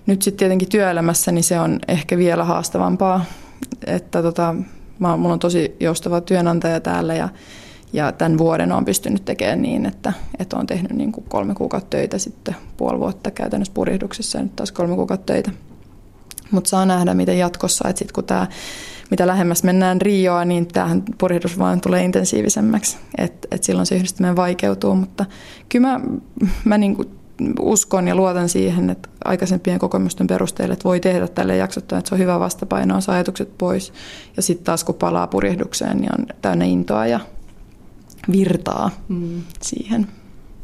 Nyt 0.07 0.23
sitten 0.23 0.39
tietenkin 0.39 0.69
työelämässä 0.69 1.33
niin 1.33 1.45
se 1.45 1.61
on 1.61 1.79
ehkä 1.89 2.17
vielä 2.17 2.45
haastavampaa, 2.45 3.25
että 3.87 4.23
tota, 4.23 4.55
mä, 4.99 5.17
mulla 5.17 5.33
on 5.33 5.39
tosi 5.39 5.77
joustava 5.81 6.21
työnantaja 6.21 6.81
täällä 6.81 7.15
ja 7.15 7.29
ja 7.95 8.13
tämän 8.13 8.39
vuoden 8.39 8.73
on 8.73 8.85
pystynyt 8.85 9.25
tekemään 9.25 9.63
niin, 9.63 9.87
että, 9.87 10.13
että 10.39 10.57
on 10.57 10.67
tehnyt 10.67 10.93
niin 10.93 11.13
kuin 11.13 11.25
kolme 11.29 11.55
kuukautta 11.55 11.91
töitä 11.91 12.19
sitten 12.19 12.57
puoli 12.77 12.99
vuotta 12.99 13.31
käytännössä 13.31 13.75
purjehduksessa 13.75 14.39
ja 14.39 14.43
nyt 14.43 14.57
taas 14.57 14.73
kolme 14.73 14.95
kuukautta 14.95 15.33
töitä. 15.33 15.51
Mutta 16.51 16.71
saa 16.71 16.87
nähdä, 16.87 17.15
miten 17.15 17.39
jatkossa, 17.39 17.89
että 17.89 17.99
sitten 17.99 18.15
kun 18.15 18.25
tämä, 18.25 18.47
mitä 19.11 19.27
lähemmäs 19.27 19.63
mennään 19.63 20.01
Rioa, 20.01 20.45
niin 20.45 20.67
tämähän 20.67 21.03
purjehdus 21.19 21.59
vaan 21.59 21.81
tulee 21.81 22.05
intensiivisemmäksi, 22.05 22.97
että 23.19 23.49
et 23.51 23.65
silloin 23.65 23.87
se 23.87 23.95
yhdistyminen 23.95 24.37
vaikeutuu, 24.37 24.95
mutta 24.95 25.25
kyllä 25.69 25.89
mä, 25.89 26.01
mä 26.65 26.79
niin 26.79 26.97
kuin 26.97 27.09
uskon 27.61 28.09
ja 28.09 28.15
luotan 28.15 28.49
siihen, 28.49 28.91
että 28.91 29.09
aikaisempien 29.25 29.79
kokemusten 29.79 30.27
perusteella, 30.27 30.73
että 30.73 30.85
voi 30.85 31.01
tehdä 31.01 31.29
tälle 31.29 31.57
jaksottaa, 31.57 31.99
että 31.99 32.09
se 32.09 32.15
on 32.15 32.19
hyvä 32.21 32.41
vastapaino, 32.41 33.01
saa 33.01 33.15
ajatukset 33.15 33.59
pois. 33.59 33.93
Ja 34.37 34.43
sitten 34.43 34.65
taas 34.65 34.85
kun 34.85 34.95
palaa 34.95 35.27
purjehdukseen, 35.27 35.97
niin 35.97 36.11
on 36.19 36.27
täynnä 36.43 36.65
intoa 36.65 37.07
ja 37.07 37.21
virtaa 38.33 38.91
mm. 39.09 39.43
siihen. 39.63 40.09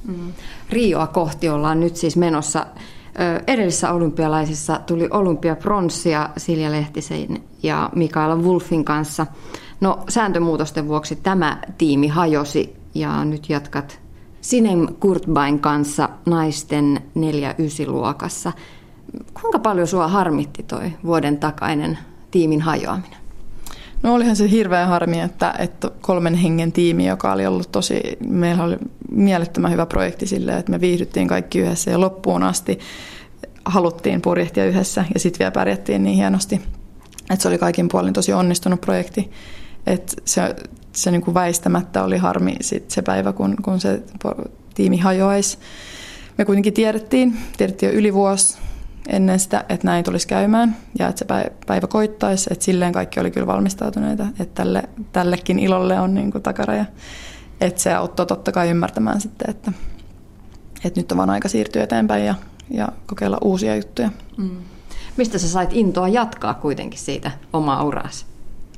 Mm. 0.05 0.33
Rioa 0.71 1.07
kohti 1.07 1.49
ollaan 1.49 1.81
nyt 1.81 1.97
siis 1.97 2.17
menossa. 2.17 2.67
Edellisessä 3.47 3.93
olympialaisissa 3.93 4.81
tuli 4.87 5.09
olympiapronssia 5.11 6.31
Silja 6.37 6.73
Lehtisen 6.73 7.43
ja 7.62 7.90
Mikaela 7.95 8.37
Wolfin 8.37 8.85
kanssa. 8.85 9.26
No 9.81 9.99
sääntömuutosten 10.09 10.88
vuoksi 10.88 11.17
tämä 11.17 11.62
tiimi 11.79 12.09
hajosi 12.09 12.76
ja 12.95 13.25
nyt 13.25 13.50
jatkat 13.50 14.00
Sinem 14.40 14.87
Kurtbain 15.00 15.61
kanssa 15.61 16.09
naisten 16.26 17.00
4-9 17.87 17.90
luokassa. 17.90 18.52
Kuinka 19.40 19.59
paljon 19.59 19.87
sua 19.87 20.09
harmitti 20.09 20.62
toi 20.62 20.93
vuoden 21.05 21.38
takainen 21.38 21.99
tiimin 22.31 22.61
hajoaminen? 22.61 23.19
No 24.02 24.14
olihan 24.14 24.37
se 24.37 24.50
hirveän 24.50 24.88
harmi, 24.88 25.21
että, 25.21 25.54
että 25.59 25.90
kolmen 26.00 26.35
hengen 26.35 26.73
tiimi, 26.73 27.07
joka 27.07 27.33
oli 27.33 27.47
ollut 27.47 27.73
tosi, 27.73 28.00
meillä 28.28 28.64
oli 28.64 28.76
mielettömän 29.11 29.73
hyvä 29.73 29.87
projekti 29.87 30.26
sille, 30.26 30.59
että 30.59 30.73
me 30.73 30.80
viihdyttiin 30.80 31.28
kaikki 31.28 31.59
yhdessä 31.59 31.90
ja 31.90 32.00
loppuun 32.00 32.42
asti 32.42 32.78
haluttiin 33.64 34.23
purjehtia 34.23 34.64
yhdessä 34.64 35.04
ja 35.14 35.21
sitten 35.21 35.38
vielä 35.38 35.50
pärjättiin 35.50 36.02
niin 36.02 36.16
hienosti. 36.16 36.61
Että 37.30 37.42
se 37.42 37.49
oli 37.49 37.59
kaikin 37.59 37.88
puolin 37.88 38.12
tosi 38.12 38.33
onnistunut 38.33 38.80
projekti. 38.80 39.30
Että 39.87 40.12
se 40.25 40.54
se 40.92 41.11
niin 41.11 41.23
kuin 41.23 41.35
väistämättä 41.35 42.04
oli 42.04 42.19
harmi 42.19 42.57
sit 42.61 42.90
se 42.90 43.02
päivä, 43.02 43.33
kun, 43.33 43.57
kun 43.62 43.80
se 43.80 44.02
tiimi 44.75 44.99
hajoaisi. 44.99 45.59
Me 46.38 46.45
kuitenkin 46.45 46.73
tiedettiin, 46.73 47.37
tiedettiin 47.57 47.92
jo 47.92 47.99
yli 47.99 48.14
vuosi 48.14 48.59
ennen 49.09 49.38
sitä, 49.40 49.64
että 49.69 49.87
näin 49.87 50.04
tulisi 50.04 50.28
käymään 50.28 50.76
ja 50.99 51.09
että 51.09 51.19
se 51.19 51.50
päivä 51.66 51.87
koittaisi. 51.87 52.49
Että 52.52 52.64
silleen 52.64 52.92
kaikki 52.92 53.21
oli 53.21 53.30
kyllä 53.30 53.47
valmistautuneita, 53.47 54.26
että 54.40 54.54
tälle, 54.54 54.83
tällekin 55.12 55.59
ilolle 55.59 56.00
on 56.00 56.14
niin 56.14 56.33
kuin 56.33 56.42
takaraja. 56.42 56.85
Että 57.61 57.80
se 57.80 57.95
auttoi 57.95 58.26
totta 58.26 58.52
kai 58.52 58.71
ymmärtämään 58.71 59.21
sitten, 59.21 59.50
että, 59.50 59.73
että 60.85 61.00
nyt 61.00 61.12
on 61.12 61.19
vaan 61.19 61.30
aika 61.30 61.49
siirtyä 61.49 61.83
eteenpäin 61.83 62.25
ja, 62.25 62.35
ja 62.71 62.88
kokeilla 63.07 63.38
uusia 63.40 63.76
juttuja. 63.76 64.11
Mm. 64.37 64.50
Mistä 65.16 65.38
sä 65.38 65.49
sait 65.49 65.71
intoa 65.73 66.09
jatkaa 66.09 66.54
kuitenkin 66.54 67.00
siitä 67.00 67.30
omaa 67.52 67.85
uraasi? 67.85 68.26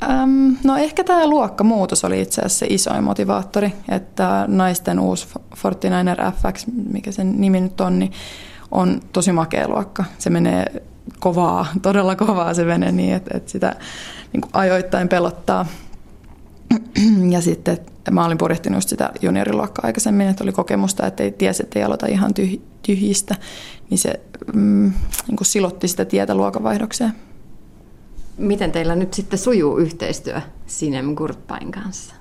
Öm, 0.03 0.57
no 0.65 0.77
ehkä 0.77 1.05
tämä 1.05 1.27
luokkamuutos 1.27 2.05
oli 2.05 2.21
itse 2.21 2.41
asiassa 2.41 2.59
se 2.59 2.67
isoin 2.71 3.05
motivaattori, 3.05 3.73
että 3.89 4.45
naisten 4.49 5.01
uusi 5.01 5.29
49er 5.55 6.33
FX, 6.33 6.67
mikä 6.93 7.13
sen 7.13 7.41
nimi 7.41 7.61
nyt 7.61 7.81
on, 7.81 7.99
niin 7.99 8.13
on 8.73 9.01
tosi 9.13 9.33
makea 9.33 9.69
luokka. 9.69 10.05
Se 10.19 10.31
menee 10.31 10.83
kovaa, 11.19 11.67
todella 11.83 12.17
kovaa 12.17 12.55
se 12.55 12.65
menee 12.65 12.93
niin, 12.93 13.15
että, 13.15 13.37
että 13.37 13.51
sitä 13.51 13.77
niin 14.33 14.43
ajoittain 14.53 15.09
pelottaa. 15.09 15.67
Ja 17.31 17.41
sitten 17.41 17.79
mä 18.11 18.25
olin 18.25 18.39
purjehtinut 18.39 18.89
sitä 18.89 19.11
junioriluokkaa 19.23 19.87
aikaisemmin, 19.87 20.29
että 20.29 20.45
oli 20.45 20.53
kokemusta, 20.53 21.07
että 21.07 21.23
ei 21.23 21.31
tiesi, 21.31 21.63
että 21.63 21.79
ei 21.79 21.85
aloita 21.85 22.07
ihan 22.07 22.35
tyhjistä, 22.83 23.37
niin 23.91 23.99
se 23.99 24.21
mm, 24.55 24.93
niin 25.29 25.37
kuin 25.37 25.47
silotti 25.47 25.89
sitä 25.89 26.05
tietä 26.05 26.35
luokanvaihdokseen. 26.35 27.13
Miten 28.39 28.73
teillä 28.73 28.95
nyt 28.95 29.15
sitten 29.15 29.39
sujuu 29.39 29.77
yhteistyö 29.79 30.41
Sinem 30.67 31.15
Gurtpain 31.15 31.73
kanssa? 31.73 32.15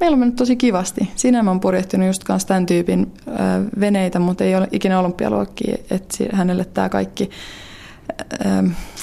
Meillä 0.00 0.14
on 0.14 0.18
mennyt 0.18 0.36
tosi 0.36 0.56
kivasti. 0.56 1.10
Sinä 1.16 1.50
on 1.50 1.60
purjehtinut 1.60 2.06
just 2.06 2.24
kanssa 2.24 2.48
tämän 2.48 2.66
tyypin 2.66 3.12
veneitä, 3.80 4.18
mutta 4.18 4.44
ei 4.44 4.56
ole 4.56 4.68
ikinä 4.72 5.00
olympialuokkia, 5.00 5.76
että 5.90 6.24
hänelle 6.32 6.64
tämä 6.64 6.88
kaikki 6.88 7.30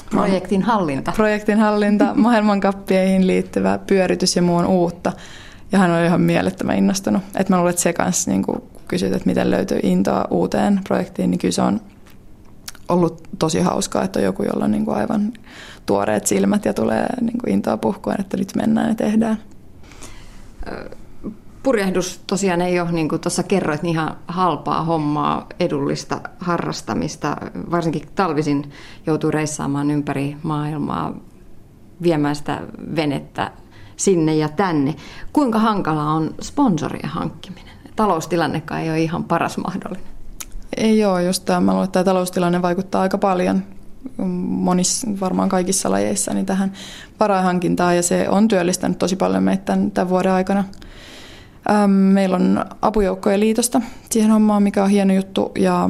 Projektin 0.10 0.62
hallinta. 0.62 1.12
Projektin 1.16 1.60
hallinta, 1.60 2.14
maailmankappeihin 2.16 3.28
liittyvä 3.28 3.80
pyöritys 3.88 4.36
ja 4.36 4.42
muu 4.42 4.56
on 4.58 4.68
uutta. 4.68 5.14
Ja 5.72 5.80
hän 5.80 5.92
on 5.92 6.06
ihan 6.06 6.22
mielettömän 6.22 6.78
innostunut. 6.78 7.22
Et 7.36 7.50
mä 7.50 7.58
luulen, 7.58 7.70
että 7.70 7.82
se 7.82 7.94
kanssa, 7.94 8.32
niin 8.32 8.44
kun 8.44 8.64
kysyt, 8.88 9.14
että 9.14 9.30
miten 9.30 9.52
löytyy 9.52 9.80
intoa 9.84 10.28
uuteen 10.30 10.82
projektiin, 10.88 11.32
niin 11.32 11.40
kyllä 11.40 11.52
se 11.52 11.62
on 11.62 11.82
ollut 12.90 13.28
tosi 13.40 13.60
hauskaa, 13.60 14.04
että 14.04 14.20
on 14.20 14.26
joku, 14.26 14.44
jolla 14.44 14.66
on 14.66 14.72
niin 14.72 14.90
aivan 14.90 15.34
tuoreet 15.86 16.28
silmät 16.28 16.66
ja 16.66 16.74
tulee 16.74 17.06
niin 17.22 17.50
intoa 17.50 17.78
puhkuen, 17.78 18.22
että 18.22 18.38
nyt 18.38 18.56
mennään 18.56 18.90
ja 18.90 18.96
tehdään. 18.96 19.38
Purjehdus 21.64 22.22
tosiaan 22.28 22.62
ei 22.62 22.80
ole, 22.80 22.92
niin 22.92 23.10
kuin 23.10 23.22
tuossa 23.22 23.44
kerroit, 23.44 23.82
niin 23.82 23.92
ihan 23.92 24.18
halpaa 24.28 24.84
hommaa, 24.84 25.48
edullista 25.60 26.22
harrastamista. 26.40 27.38
Varsinkin 27.72 28.08
talvisin 28.16 28.72
joutuu 29.06 29.32
reissaamaan 29.32 29.92
ympäri 29.92 30.38
maailmaa, 30.44 31.14
viemään 32.02 32.36
sitä 32.36 32.62
venettä 32.96 33.52
sinne 33.96 34.36
ja 34.36 34.50
tänne. 34.50 34.96
Kuinka 35.34 35.60
hankala 35.60 36.04
on 36.04 36.36
sponsorien 36.42 37.10
hankkiminen? 37.10 37.74
Taloustilannekaan 37.96 38.82
ei 38.82 38.90
ole 38.90 39.02
ihan 39.02 39.24
paras 39.24 39.58
mahdollinen. 39.58 40.12
Ei 40.78 41.06
ole, 41.06 41.24
just 41.24 41.46
tämä, 41.46 41.60
mä 41.60 41.72
luulen, 41.72 41.86
että 41.86 41.94
tämä 41.94 42.04
taloustilanne 42.04 42.62
vaikuttaa 42.62 43.02
aika 43.02 43.18
paljon 43.18 43.64
monissa, 44.18 45.08
varmaan 45.20 45.50
kaikissa 45.50 45.92
lajeissa, 45.92 46.34
niin 46.34 46.46
tähän 46.46 46.72
varainhankintaan 47.20 47.96
ja 47.96 48.04
se 48.04 48.30
on 48.30 48.48
työllistänyt 48.48 48.98
tosi 48.98 49.16
paljon 49.16 49.44
meitä 49.44 49.64
tämän, 49.64 49.92
tämän 49.92 50.10
vuoden 50.10 50.32
aikana. 50.32 50.64
meillä 51.88 52.36
on 52.36 52.66
apujoukkojen 52.82 53.40
liitosta 53.40 53.82
siihen 54.10 54.32
hommaan, 54.32 54.64
mikä 54.64 54.84
on 54.84 54.90
hieno 54.90 55.14
juttu 55.14 55.52
ja, 55.60 55.90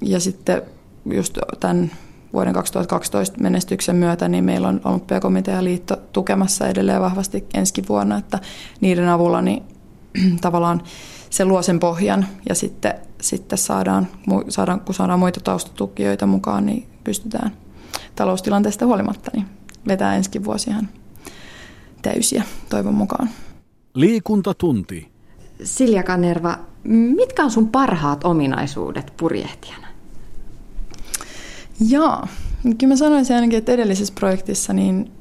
ja 0.00 0.20
sitten 0.20 0.62
just 1.04 1.38
tämän 1.60 1.90
vuoden 2.32 2.52
2012 2.52 3.40
menestyksen 3.40 3.96
myötä, 3.96 4.28
niin 4.28 4.44
meillä 4.44 4.68
on 4.68 4.80
olympiakomitea 4.84 5.64
liitto 5.64 5.96
tukemassa 6.12 6.68
edelleen 6.68 7.00
vahvasti 7.00 7.44
ensi 7.54 7.82
vuonna, 7.88 8.18
että 8.18 8.38
niiden 8.80 9.08
avulla 9.08 9.42
niin 9.42 9.62
tavallaan 10.40 10.82
se 11.30 11.44
luo 11.44 11.62
sen 11.62 11.80
pohjan 11.80 12.26
ja 12.48 12.54
sitten, 12.54 12.94
sitten 13.20 13.58
saadaan, 13.58 14.08
saadaan, 14.48 14.80
kun 14.80 14.94
saadaan 14.94 15.18
muita 15.18 15.40
taustatukijoita 15.40 16.26
mukaan, 16.26 16.66
niin 16.66 16.91
pystytään 17.04 17.52
taloustilanteesta 18.16 18.86
huolimatta 18.86 19.30
niin 19.34 19.46
vetää 19.88 20.16
ensi 20.16 20.44
vuosi 20.44 20.70
ihan 20.70 20.88
täysiä 22.02 22.42
toivon 22.68 22.94
mukaan. 22.94 23.30
Liikuntatunti. 23.94 25.08
Silja 25.64 26.02
Kanerva, 26.02 26.58
mitkä 27.16 27.44
on 27.44 27.50
sun 27.50 27.68
parhaat 27.68 28.24
ominaisuudet 28.24 29.12
purjehtijana? 29.16 29.86
Joo, 31.88 32.26
kyllä 32.62 32.92
mä 32.92 32.96
sanoisin 32.96 33.36
ainakin, 33.36 33.58
että 33.58 33.72
edellisessä 33.72 34.14
projektissa, 34.14 34.72
niin 34.72 35.12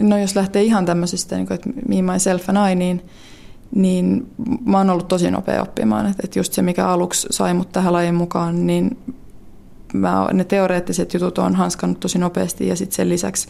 no 0.00 0.18
jos 0.18 0.36
lähtee 0.36 0.62
ihan 0.62 0.86
tämmöisestä, 0.86 1.36
niin 1.36 1.46
kuin, 1.46 1.54
että 1.54 1.70
me, 1.88 2.02
myself 2.02 2.48
and 2.48 2.72
I, 2.72 2.74
niin, 2.74 3.02
niin 3.74 4.26
mä 4.64 4.78
oon 4.78 4.90
ollut 4.90 5.08
tosi 5.08 5.30
nopea 5.30 5.62
oppimaan. 5.62 6.06
Että, 6.06 6.22
että 6.24 6.38
just 6.38 6.52
se, 6.52 6.62
mikä 6.62 6.88
aluksi 6.88 7.28
sai 7.30 7.54
mut 7.54 7.72
tähän 7.72 7.92
lajin 7.92 8.14
mukaan, 8.14 8.66
niin 8.66 8.98
mä, 9.92 10.28
ne 10.32 10.44
teoreettiset 10.44 11.14
jutut 11.14 11.38
on 11.38 11.54
hanskannut 11.54 12.00
tosi 12.00 12.18
nopeasti 12.18 12.68
ja 12.68 12.76
sitten 12.76 12.96
sen 12.96 13.08
lisäksi 13.08 13.48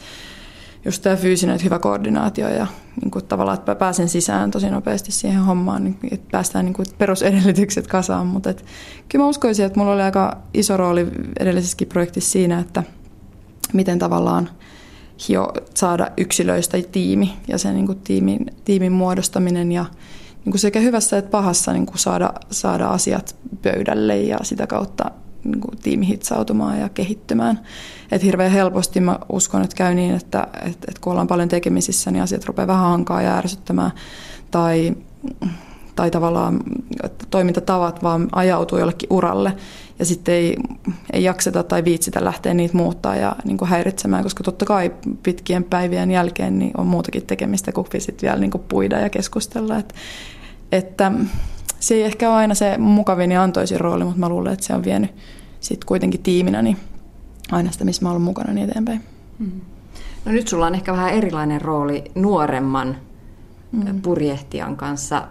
just 0.84 1.02
tämä 1.02 1.16
fyysinen, 1.16 1.54
että 1.54 1.64
hyvä 1.64 1.78
koordinaatio 1.78 2.48
ja 2.48 2.66
niin 3.00 3.10
kuin 3.10 3.24
tavallaan, 3.24 3.58
että 3.58 3.74
pääsen 3.74 4.08
sisään 4.08 4.50
tosi 4.50 4.70
nopeasti 4.70 5.12
siihen 5.12 5.40
hommaan, 5.40 5.84
niin, 5.84 5.96
että 6.10 6.28
päästään 6.30 6.64
niin 6.64 6.74
kuin 6.74 6.86
perusedellytykset 6.98 7.86
kasaan. 7.86 8.26
Mutta 8.26 8.50
et, 8.50 8.64
kyllä 9.08 9.22
mä 9.22 9.28
uskoisin, 9.28 9.64
että 9.64 9.78
mulla 9.78 9.92
oli 9.92 10.02
aika 10.02 10.36
iso 10.54 10.76
rooli 10.76 11.06
edellisessäkin 11.40 11.88
projektissa 11.88 12.30
siinä, 12.30 12.58
että 12.58 12.82
miten 13.72 13.98
tavallaan 13.98 14.48
hio 15.28 15.52
saada 15.74 16.10
yksilöistä 16.16 16.78
tiimi 16.92 17.32
ja 17.48 17.58
sen 17.58 17.74
niin 17.74 17.86
kuin 17.86 17.98
tiimin, 17.98 18.46
tiimin 18.64 18.92
muodostaminen 18.92 19.72
ja 19.72 19.86
niin 20.44 20.52
kuin 20.52 20.60
sekä 20.60 20.80
hyvässä 20.80 21.18
että 21.18 21.30
pahassa 21.30 21.72
niin 21.72 21.86
kuin 21.86 21.98
saada, 21.98 22.32
saada 22.50 22.88
asiat 22.88 23.36
pöydälle 23.62 24.20
ja 24.20 24.38
sitä 24.42 24.66
kautta 24.66 25.10
niin 25.44 25.60
kuin 25.60 25.78
tiimi 25.82 26.06
hitsautumaan 26.06 26.80
ja 26.80 26.88
kehittymään. 26.88 27.60
Et 28.12 28.22
hirveän 28.22 28.50
helposti 28.50 29.00
mä 29.00 29.18
uskon, 29.32 29.62
että 29.62 29.76
käy 29.76 29.94
niin, 29.94 30.14
että, 30.14 30.46
että, 30.54 30.68
että 30.68 31.00
kun 31.00 31.10
ollaan 31.10 31.26
paljon 31.26 31.48
tekemisissä, 31.48 32.10
niin 32.10 32.22
asiat 32.22 32.44
rupeaa 32.44 32.66
vähän 32.66 32.90
hankaa 32.90 33.22
ja 33.22 33.36
ärsyttämään. 33.36 33.90
Tai, 34.50 34.96
tai 35.96 36.10
tavallaan 36.10 36.60
toimintatavat 37.30 38.02
vaan 38.02 38.28
ajautuu 38.32 38.78
jollekin 38.78 39.12
uralle 39.12 39.56
ja 39.98 40.04
sitten 40.04 40.34
ei, 40.34 40.56
ei 41.12 41.24
jakseta 41.24 41.62
tai 41.62 41.84
viitsitä 41.84 42.24
lähteä 42.24 42.54
niitä 42.54 42.76
muuttaa 42.76 43.16
ja 43.16 43.36
niin 43.44 43.56
kuin 43.56 43.68
häiritsemään, 43.68 44.22
koska 44.22 44.44
totta 44.44 44.64
kai 44.64 44.92
pitkien 45.22 45.64
päivien 45.64 46.10
jälkeen 46.10 46.58
niin 46.58 46.70
on 46.76 46.86
muutakin 46.86 47.26
tekemistä 47.26 47.72
kuin 47.72 47.86
sitten 47.98 48.28
vielä 48.28 48.40
niin 48.40 48.50
kuin 48.50 48.64
puida 48.68 48.98
ja 48.98 49.10
keskustella. 49.10 49.76
Et, 49.76 49.94
että 50.72 51.12
se 51.80 51.94
ei 51.94 52.02
ehkä 52.02 52.28
ole 52.28 52.36
aina 52.36 52.54
se 52.54 52.78
mukavin 52.78 53.32
ja 53.32 53.42
antoisin 53.42 53.80
rooli, 53.80 54.04
mutta 54.04 54.20
mä 54.20 54.28
luulen, 54.28 54.52
että 54.52 54.66
se 54.66 54.74
on 54.74 54.84
vienyt 54.84 55.10
sitten 55.60 55.86
kuitenkin 55.86 56.22
tiiminä 56.22 56.62
niin 56.62 56.76
aina 57.52 57.70
sitä, 57.70 57.84
missä 57.84 58.02
mä 58.02 58.10
olen 58.10 58.22
mukana 58.22 58.52
niin 58.52 58.70
eteenpäin. 58.70 59.00
Mm. 59.38 59.60
No 60.24 60.32
nyt 60.32 60.48
sulla 60.48 60.66
on 60.66 60.74
ehkä 60.74 60.92
vähän 60.92 61.12
erilainen 61.12 61.60
rooli 61.60 62.04
nuoremman 62.14 62.96
mm. 63.72 64.02
purjehtijan 64.02 64.76
kanssa. 64.76 65.22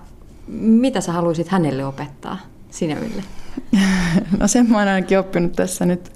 Mitä 0.57 1.01
sä 1.01 1.11
haluaisit 1.11 1.47
hänelle 1.47 1.85
opettaa, 1.85 2.37
sinä 2.69 2.95
Ville? 3.01 3.23
No 4.39 4.47
sen 4.47 4.69
mä 4.69 4.77
oon 4.77 4.87
ainakin 4.87 5.19
oppinut 5.19 5.53
tässä 5.53 5.85
nyt 5.85 6.11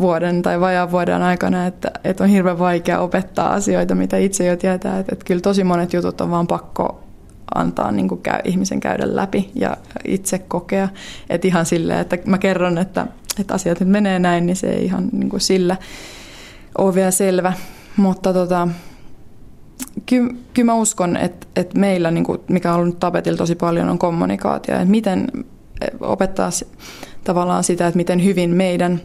vuoden 0.00 0.42
tai 0.42 0.60
vajaan 0.60 0.90
vuoden 0.90 1.22
aikana, 1.22 1.66
että, 1.66 1.90
että 2.04 2.24
on 2.24 2.30
hirveän 2.30 2.58
vaikea 2.58 3.00
opettaa 3.00 3.52
asioita, 3.52 3.94
mitä 3.94 4.16
itse 4.16 4.46
jo 4.46 4.56
tietää. 4.56 4.98
Että, 4.98 5.12
että 5.12 5.24
kyllä 5.24 5.40
tosi 5.40 5.64
monet 5.64 5.92
jutut 5.92 6.20
on 6.20 6.30
vaan 6.30 6.46
pakko 6.46 7.00
antaa 7.54 7.92
niin 7.92 8.08
kuin 8.08 8.22
käy, 8.22 8.40
ihmisen 8.44 8.80
käydä 8.80 9.16
läpi 9.16 9.50
ja 9.54 9.76
itse 10.04 10.38
kokea. 10.38 10.88
Että 11.30 11.48
ihan 11.48 11.66
silleen, 11.66 12.00
että 12.00 12.18
mä 12.26 12.38
kerron, 12.38 12.78
että, 12.78 13.06
että 13.40 13.54
asiat 13.54 13.80
nyt 13.80 13.88
menee 13.88 14.18
näin, 14.18 14.46
niin 14.46 14.56
se 14.56 14.70
ei 14.70 14.84
ihan 14.84 15.08
niin 15.12 15.28
kuin 15.28 15.40
sillä 15.40 15.76
ole 16.78 16.94
vielä 16.94 17.10
selvä. 17.10 17.52
Mutta 17.96 18.32
tota, 18.32 18.68
kyllä, 20.06 20.34
kyllä 20.54 20.66
mä 20.66 20.74
uskon, 20.74 21.16
että, 21.16 21.46
että 21.56 21.78
meillä, 21.78 22.10
niin 22.10 22.24
kuin, 22.24 22.38
mikä 22.48 22.74
on 22.74 22.80
ollut 22.80 23.00
tapetilla 23.00 23.38
tosi 23.38 23.54
paljon, 23.54 23.88
on 23.88 23.98
kommunikaatio. 23.98 24.74
Että 24.74 24.86
miten 24.86 25.26
opettaa 26.00 26.50
tavallaan 27.24 27.64
sitä, 27.64 27.86
että 27.86 27.96
miten 27.96 28.24
hyvin 28.24 28.50
meidän 28.50 29.00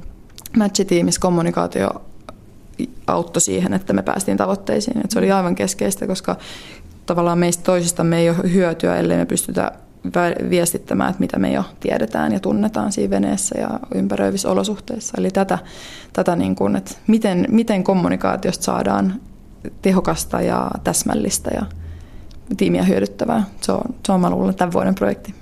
matchitiimissä 0.57 1.21
kommunikaatio 1.21 2.01
auttoi 3.07 3.41
siihen, 3.41 3.73
että 3.73 3.93
me 3.93 4.01
päästiin 4.01 4.37
tavoitteisiin. 4.37 4.97
Että 4.97 5.13
se 5.13 5.19
oli 5.19 5.31
aivan 5.31 5.55
keskeistä, 5.55 6.07
koska 6.07 6.35
tavallaan 7.05 7.39
meistä 7.39 7.63
toisistamme 7.63 8.17
ei 8.19 8.29
ole 8.29 8.53
hyötyä, 8.53 8.95
ellei 8.97 9.17
me 9.17 9.25
pystytä 9.25 9.71
viestittämään, 10.49 11.09
että 11.09 11.19
mitä 11.19 11.39
me 11.39 11.51
jo 11.51 11.63
tiedetään 11.79 12.31
ja 12.31 12.39
tunnetaan 12.39 12.91
siinä 12.91 13.09
veneessä 13.09 13.59
ja 13.59 13.79
ympäröivissä 13.95 14.51
olosuhteissa. 14.51 15.13
Eli 15.17 15.31
tätä, 15.31 15.59
tätä 16.13 16.35
niin 16.35 16.55
kuin, 16.55 16.75
että 16.75 16.95
miten, 17.07 17.45
miten 17.49 17.83
kommunikaatiosta 17.83 18.63
saadaan 18.63 19.21
tehokasta 19.81 20.41
ja 20.41 20.71
täsmällistä 20.83 21.51
ja 21.53 21.65
tiimiä 22.57 22.83
hyödyttävää. 22.83 23.43
Se 23.61 23.71
on, 23.71 23.81
se 24.05 24.11
on 24.11 24.21
mä 24.21 24.29
luulen, 24.29 24.55
tämän 24.55 24.73
vuoden 24.73 24.95
projekti. 24.95 25.33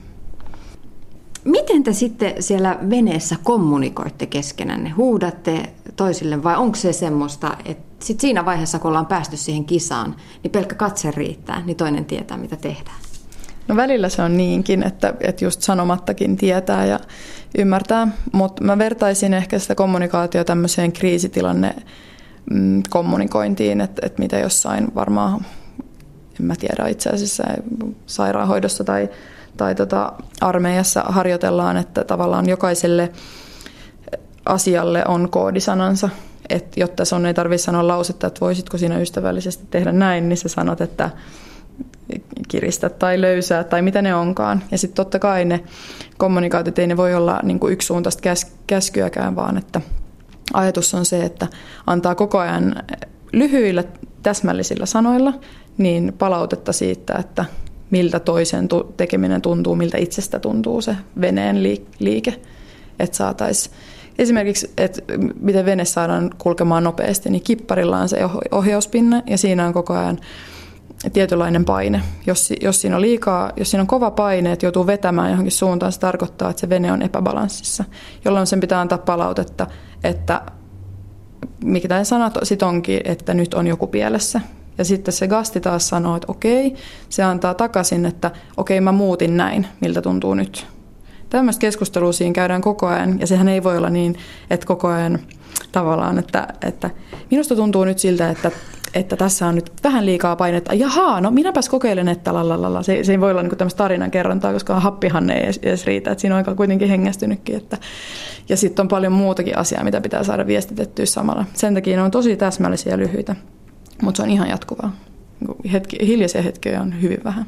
Miten 1.43 1.83
te 1.83 1.93
sitten 1.93 2.33
siellä 2.39 2.79
veneessä 2.89 3.35
kommunikoitte 3.43 4.25
keskenänne? 4.25 4.89
Huudatte 4.89 5.73
toisille 5.95 6.43
vai 6.43 6.55
onko 6.55 6.75
se 6.75 6.93
semmoista, 6.93 7.57
että 7.65 7.92
sit 8.03 8.19
siinä 8.19 8.45
vaiheessa, 8.45 8.79
kun 8.79 8.89
ollaan 8.89 9.05
päästy 9.05 9.37
siihen 9.37 9.65
kisaan, 9.65 10.15
niin 10.43 10.51
pelkkä 10.51 10.75
katse 10.75 11.11
riittää, 11.11 11.61
niin 11.65 11.77
toinen 11.77 12.05
tietää, 12.05 12.37
mitä 12.37 12.55
tehdään? 12.55 12.97
No 13.67 13.75
välillä 13.75 14.09
se 14.09 14.21
on 14.21 14.37
niinkin, 14.37 14.83
että, 14.83 15.13
että 15.19 15.45
just 15.45 15.61
sanomattakin 15.61 16.37
tietää 16.37 16.85
ja 16.85 16.99
ymmärtää, 17.57 18.07
mutta 18.31 18.63
mä 18.63 18.77
vertaisin 18.77 19.33
ehkä 19.33 19.59
sitä 19.59 19.75
kommunikaatiota 19.75 20.47
tämmöiseen 20.47 20.91
kriisitilanne 20.91 21.75
mm, 22.51 22.83
kommunikointiin, 22.89 23.81
että, 23.81 24.01
että 24.05 24.21
mitä 24.21 24.39
jossain 24.39 24.95
varmaan, 24.95 25.45
en 26.39 26.45
mä 26.45 26.55
tiedä 26.55 26.87
itse 26.87 27.09
asiassa 27.09 27.43
sairaanhoidossa 28.05 28.83
tai 28.83 29.09
tai 29.57 29.75
tota, 29.75 30.13
armeijassa 30.41 31.01
harjoitellaan, 31.01 31.77
että 31.77 32.03
tavallaan 32.03 32.49
jokaiselle 32.49 33.11
asialle 34.45 35.03
on 35.07 35.29
koodisanansa. 35.29 36.09
Et 36.49 36.77
jotta 36.77 37.05
sun 37.05 37.25
ei 37.25 37.33
tarvitse 37.33 37.63
sanoa 37.63 37.87
lausetta, 37.87 38.27
että 38.27 38.39
voisitko 38.41 38.77
sinä 38.77 38.99
ystävällisesti 38.99 39.65
tehdä 39.69 39.91
näin, 39.91 40.29
niin 40.29 40.37
sä 40.37 40.49
sanot, 40.49 40.81
että 40.81 41.09
kiristä 42.47 42.89
tai 42.89 43.21
löysää 43.21 43.63
tai 43.63 43.81
mitä 43.81 44.01
ne 44.01 44.15
onkaan. 44.15 44.63
Ja 44.71 44.77
sitten 44.77 44.95
totta 44.95 45.19
kai 45.19 45.45
ne 45.45 45.63
kommunikaatiot 46.17 46.79
ei 46.79 46.87
ne 46.87 46.97
voi 46.97 47.15
olla 47.15 47.39
niin 47.43 47.59
yksisuuntaista 47.69 48.21
käs- 48.29 48.51
käskyäkään, 48.67 49.35
vaan 49.35 49.57
että 49.57 49.81
ajatus 50.53 50.93
on 50.93 51.05
se, 51.05 51.23
että 51.23 51.47
antaa 51.87 52.15
koko 52.15 52.39
ajan 52.39 52.75
lyhyillä 53.33 53.83
täsmällisillä 54.23 54.85
sanoilla 54.85 55.33
niin 55.77 56.13
palautetta 56.17 56.73
siitä, 56.73 57.13
että 57.19 57.45
miltä 57.89 58.19
toisen 58.19 58.67
tekeminen 58.97 59.41
tuntuu, 59.41 59.75
miltä 59.75 59.97
itsestä 59.97 60.39
tuntuu 60.39 60.81
se 60.81 60.95
veneen 61.21 61.63
liike. 61.99 62.41
Että 62.99 63.17
saataisiin 63.17 63.75
esimerkiksi, 64.17 64.71
että 64.77 65.01
miten 65.39 65.65
vene 65.65 65.85
saadaan 65.85 66.31
kulkemaan 66.37 66.83
nopeasti, 66.83 67.29
niin 67.29 67.43
kipparilla 67.43 67.97
on 67.97 68.09
se 68.09 68.17
ohjauspinne 68.51 69.23
ja 69.27 69.37
siinä 69.37 69.67
on 69.67 69.73
koko 69.73 69.93
ajan 69.93 70.19
tietynlainen 71.13 71.65
paine. 71.65 72.01
Jos, 72.27 72.53
jos 72.61 72.81
siinä 72.81 72.95
on 72.95 73.01
liikaa, 73.01 73.51
jos 73.57 73.71
siinä 73.71 73.81
on 73.81 73.87
kova 73.87 74.11
paine, 74.11 74.51
että 74.51 74.65
joutuu 74.65 74.87
vetämään 74.87 75.29
johonkin 75.29 75.51
suuntaan, 75.51 75.91
se 75.91 75.99
tarkoittaa, 75.99 76.49
että 76.49 76.59
se 76.59 76.69
vene 76.69 76.91
on 76.91 77.01
epäbalanssissa, 77.01 77.83
jolloin 78.25 78.47
sen 78.47 78.59
pitää 78.59 78.81
antaa 78.81 78.97
palautetta, 78.97 79.67
että 80.03 80.41
mikä 81.63 82.03
sanat 82.03 82.37
sit 82.43 82.63
onkin, 82.63 83.01
että 83.05 83.33
nyt 83.33 83.53
on 83.53 83.67
joku 83.67 83.87
pielessä. 83.87 84.41
Ja 84.77 84.85
sitten 84.85 85.13
se 85.13 85.27
gasti 85.27 85.61
taas 85.61 85.89
sanoo, 85.89 86.15
että 86.15 86.31
okei, 86.31 86.75
se 87.09 87.23
antaa 87.23 87.53
takaisin, 87.53 88.05
että 88.05 88.31
okei 88.57 88.81
mä 88.81 88.91
muutin 88.91 89.37
näin, 89.37 89.67
miltä 89.81 90.01
tuntuu 90.01 90.33
nyt. 90.33 90.67
Tämmöistä 91.33 91.61
keskustelua 91.61 92.11
siinä 92.11 92.33
käydään 92.33 92.61
koko 92.61 92.87
ajan 92.87 93.19
ja 93.19 93.27
sehän 93.27 93.47
ei 93.47 93.63
voi 93.63 93.77
olla 93.77 93.89
niin, 93.89 94.15
että 94.49 94.65
koko 94.65 94.87
ajan 94.87 95.19
tavallaan, 95.71 96.19
että, 96.19 96.47
että 96.67 96.89
minusta 97.31 97.55
tuntuu 97.55 97.85
nyt 97.85 97.99
siltä, 97.99 98.29
että, 98.29 98.51
että 98.93 99.15
tässä 99.15 99.47
on 99.47 99.55
nyt 99.55 99.71
vähän 99.83 100.05
liikaa 100.05 100.35
painetta. 100.35 100.73
Jahaa, 100.73 101.21
no 101.21 101.31
minäpäs 101.31 101.69
kokeilen, 101.69 102.07
että 102.07 102.33
lalalala. 102.33 102.83
Se, 102.83 103.03
se 103.03 103.11
ei 103.11 103.19
voi 103.19 103.31
olla 103.31 103.43
niin 103.43 103.57
tämmöistä 103.57 103.77
tarinan 103.77 104.11
kerrontaa, 104.11 104.53
koska 104.53 104.79
happihan 104.79 105.29
ei 105.29 105.43
edes, 105.43 105.59
edes 105.63 105.85
riitä. 105.85 106.11
Että 106.11 106.21
siinä 106.21 106.35
on 106.35 106.37
aika 106.37 106.55
kuitenkin 106.55 106.89
hengästynytkin. 106.89 107.55
Että, 107.55 107.77
ja 108.49 108.57
sitten 108.57 108.83
on 108.83 108.87
paljon 108.87 109.13
muutakin 109.13 109.57
asiaa, 109.57 109.83
mitä 109.83 110.01
pitää 110.01 110.23
saada 110.23 110.47
viestitettyä 110.47 111.05
samalla. 111.05 111.45
Sen 111.53 111.73
takia 111.73 111.97
ne 111.97 112.03
on 112.03 112.11
tosi 112.11 112.35
täsmällisiä 112.35 112.93
ja 112.93 112.97
lyhyitä 112.97 113.35
mutta 114.01 114.17
se 114.17 114.23
on 114.23 114.29
ihan 114.29 114.49
jatkuvaa. 114.49 114.95
Niin 115.39 115.71
hetki, 115.71 115.97
hiljaisia 116.07 116.41
hetkiä 116.41 116.81
on 116.81 117.01
hyvin 117.01 117.23
vähän. 117.23 117.45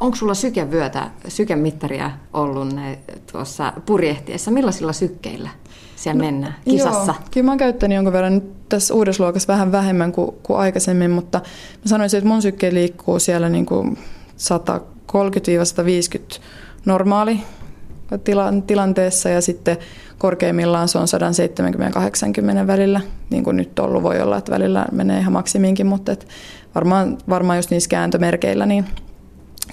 Onko 0.00 0.16
sulla 0.16 0.34
sykevyötä, 0.34 1.10
sykemittaria 1.28 2.10
ollut 2.32 2.68
tuossa 3.32 3.72
purjehtiessa? 3.86 4.50
Millaisilla 4.50 4.92
sykkeillä 4.92 5.50
siellä 5.96 6.18
no, 6.18 6.24
mennään 6.24 6.54
kisassa? 6.64 7.14
Joo, 7.18 7.28
kyllä 7.30 7.44
mä 7.44 7.50
oon 7.50 7.58
käyttänyt 7.58 7.96
jonkun 7.96 8.12
verran 8.12 8.34
nyt 8.34 8.68
tässä 8.68 8.94
uudessa 8.94 9.24
luokassa 9.24 9.52
vähän 9.52 9.72
vähemmän 9.72 10.12
kuin, 10.12 10.36
kuin 10.42 10.58
aikaisemmin, 10.58 11.10
mutta 11.10 11.38
mä 11.38 11.88
sanoisin, 11.88 12.18
että 12.18 12.28
mun 12.28 12.42
sykke 12.42 12.74
liikkuu 12.74 13.18
siellä 13.18 13.48
niin 13.48 13.66
kuin 13.66 13.98
130-150 16.36 16.40
normaali 16.84 17.40
tilanteessa 18.66 19.28
ja 19.28 19.40
sitten 19.40 19.76
korkeimmillaan 20.18 20.88
se 20.88 20.98
on 20.98 21.06
170-80 22.64 22.66
välillä, 22.66 23.00
niin 23.30 23.44
kuin 23.44 23.56
nyt 23.56 23.78
ollut 23.78 24.02
voi 24.02 24.20
olla, 24.20 24.36
että 24.36 24.52
välillä 24.52 24.86
menee 24.92 25.20
ihan 25.20 25.32
maksimiinkin, 25.32 25.86
mutta 25.86 26.12
et 26.12 26.28
varmaan, 26.74 27.18
varmaan 27.28 27.58
just 27.58 27.70
niissä 27.70 27.88
kääntömerkeillä 27.88 28.66
niin 28.66 28.84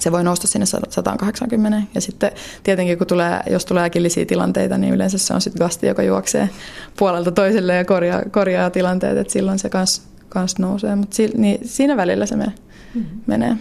se 0.00 0.12
voi 0.12 0.24
nousta 0.24 0.46
sinne 0.46 0.66
180. 0.66 1.82
Ja 1.94 2.00
sitten 2.00 2.32
tietenkin, 2.62 2.98
kun 2.98 3.06
tulee, 3.06 3.40
jos 3.50 3.64
tulee 3.64 3.84
äkillisiä 3.84 4.24
tilanteita, 4.24 4.78
niin 4.78 4.94
yleensä 4.94 5.18
se 5.18 5.34
on 5.34 5.40
sitten 5.40 5.66
gasti, 5.66 5.86
joka 5.86 6.02
juoksee 6.02 6.50
puolelta 6.98 7.32
toiselle 7.32 7.74
ja 7.74 7.84
korjaa, 7.84 8.22
korjaa 8.30 8.70
tilanteet, 8.70 9.18
että 9.18 9.32
silloin 9.32 9.58
se 9.58 9.68
kans, 9.68 10.02
kans 10.28 10.58
nousee. 10.58 10.96
Mutta 10.96 11.16
si, 11.16 11.30
niin 11.36 11.68
siinä 11.68 11.96
välillä 11.96 12.26
se 12.26 12.36
menee. 12.36 12.54
Mm-hmm. 12.94 13.20
menee. 13.26 13.56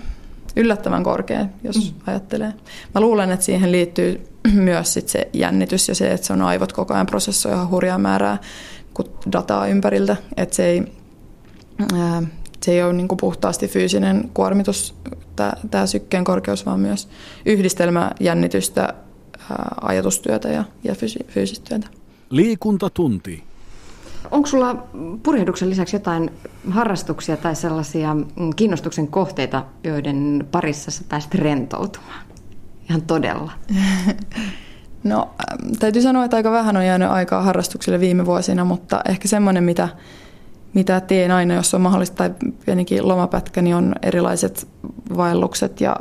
Yllättävän 0.55 1.03
korkea, 1.03 1.45
jos 1.63 1.75
mm-hmm. 1.75 2.01
ajattelee. 2.07 2.53
Mä 2.95 3.01
luulen, 3.01 3.31
että 3.31 3.45
siihen 3.45 3.71
liittyy 3.71 4.27
myös 4.53 4.93
sit 4.93 5.09
se 5.09 5.29
jännitys 5.33 5.87
ja 5.87 5.95
se, 5.95 6.11
että 6.11 6.27
se 6.27 6.33
on 6.33 6.41
aivot 6.41 6.73
koko 6.73 6.93
ajan 6.93 7.05
prosessoi 7.05 7.53
ihan 7.53 7.69
hurjaa 7.69 7.97
määrää 7.97 8.37
dataa 9.31 9.67
ympäriltä. 9.67 10.15
Että 10.37 10.55
se 10.55 10.65
ei, 10.65 10.83
ää, 11.93 12.23
se 12.63 12.71
ei 12.71 12.83
ole 12.83 12.93
niin 12.93 13.07
kuin 13.07 13.17
puhtaasti 13.17 13.67
fyysinen 13.67 14.29
kuormitus, 14.33 14.95
tämä 15.71 15.87
sykkeen 15.87 16.23
korkeus, 16.23 16.65
vaan 16.65 16.79
myös 16.79 17.09
yhdistelmä 17.45 18.11
jännitystä, 18.19 18.93
ajatustyötä 19.81 20.49
ja, 20.49 20.63
ja 20.83 20.95
fysi, 20.95 21.19
fyysistä 21.27 21.69
työtä. 21.69 21.87
Liikuntatunti. 22.29 23.43
Onko 24.31 24.47
sulla 24.47 24.87
purjehduksen 25.23 25.69
lisäksi 25.69 25.95
jotain 25.95 26.31
harrastuksia 26.69 27.37
tai 27.37 27.55
sellaisia 27.55 28.13
mm, 28.13 28.25
kiinnostuksen 28.55 29.07
kohteita, 29.07 29.65
joiden 29.83 30.47
parissa 30.51 30.91
sä 30.91 31.03
pääsit 31.09 31.35
rentoutumaan? 31.35 32.25
Ihan 32.89 33.01
todella. 33.01 33.51
No 35.03 35.29
täytyy 35.79 36.01
sanoa, 36.01 36.25
että 36.25 36.37
aika 36.37 36.51
vähän 36.51 36.77
on 36.77 36.85
jäänyt 36.85 37.09
aikaa 37.09 37.41
harrastuksille 37.41 37.99
viime 37.99 38.25
vuosina, 38.25 38.65
mutta 38.65 39.01
ehkä 39.09 39.27
semmoinen, 39.27 39.63
mitä 39.63 39.89
mitä 40.73 41.01
teen 41.01 41.31
aina, 41.31 41.53
jos 41.53 41.73
on 41.73 41.81
mahdollista, 41.81 42.15
tai 42.15 42.33
pienikin 42.65 43.07
lomapätkä, 43.07 43.61
niin 43.61 43.75
on 43.75 43.95
erilaiset 44.01 44.67
vaellukset 45.17 45.81
ja 45.81 45.95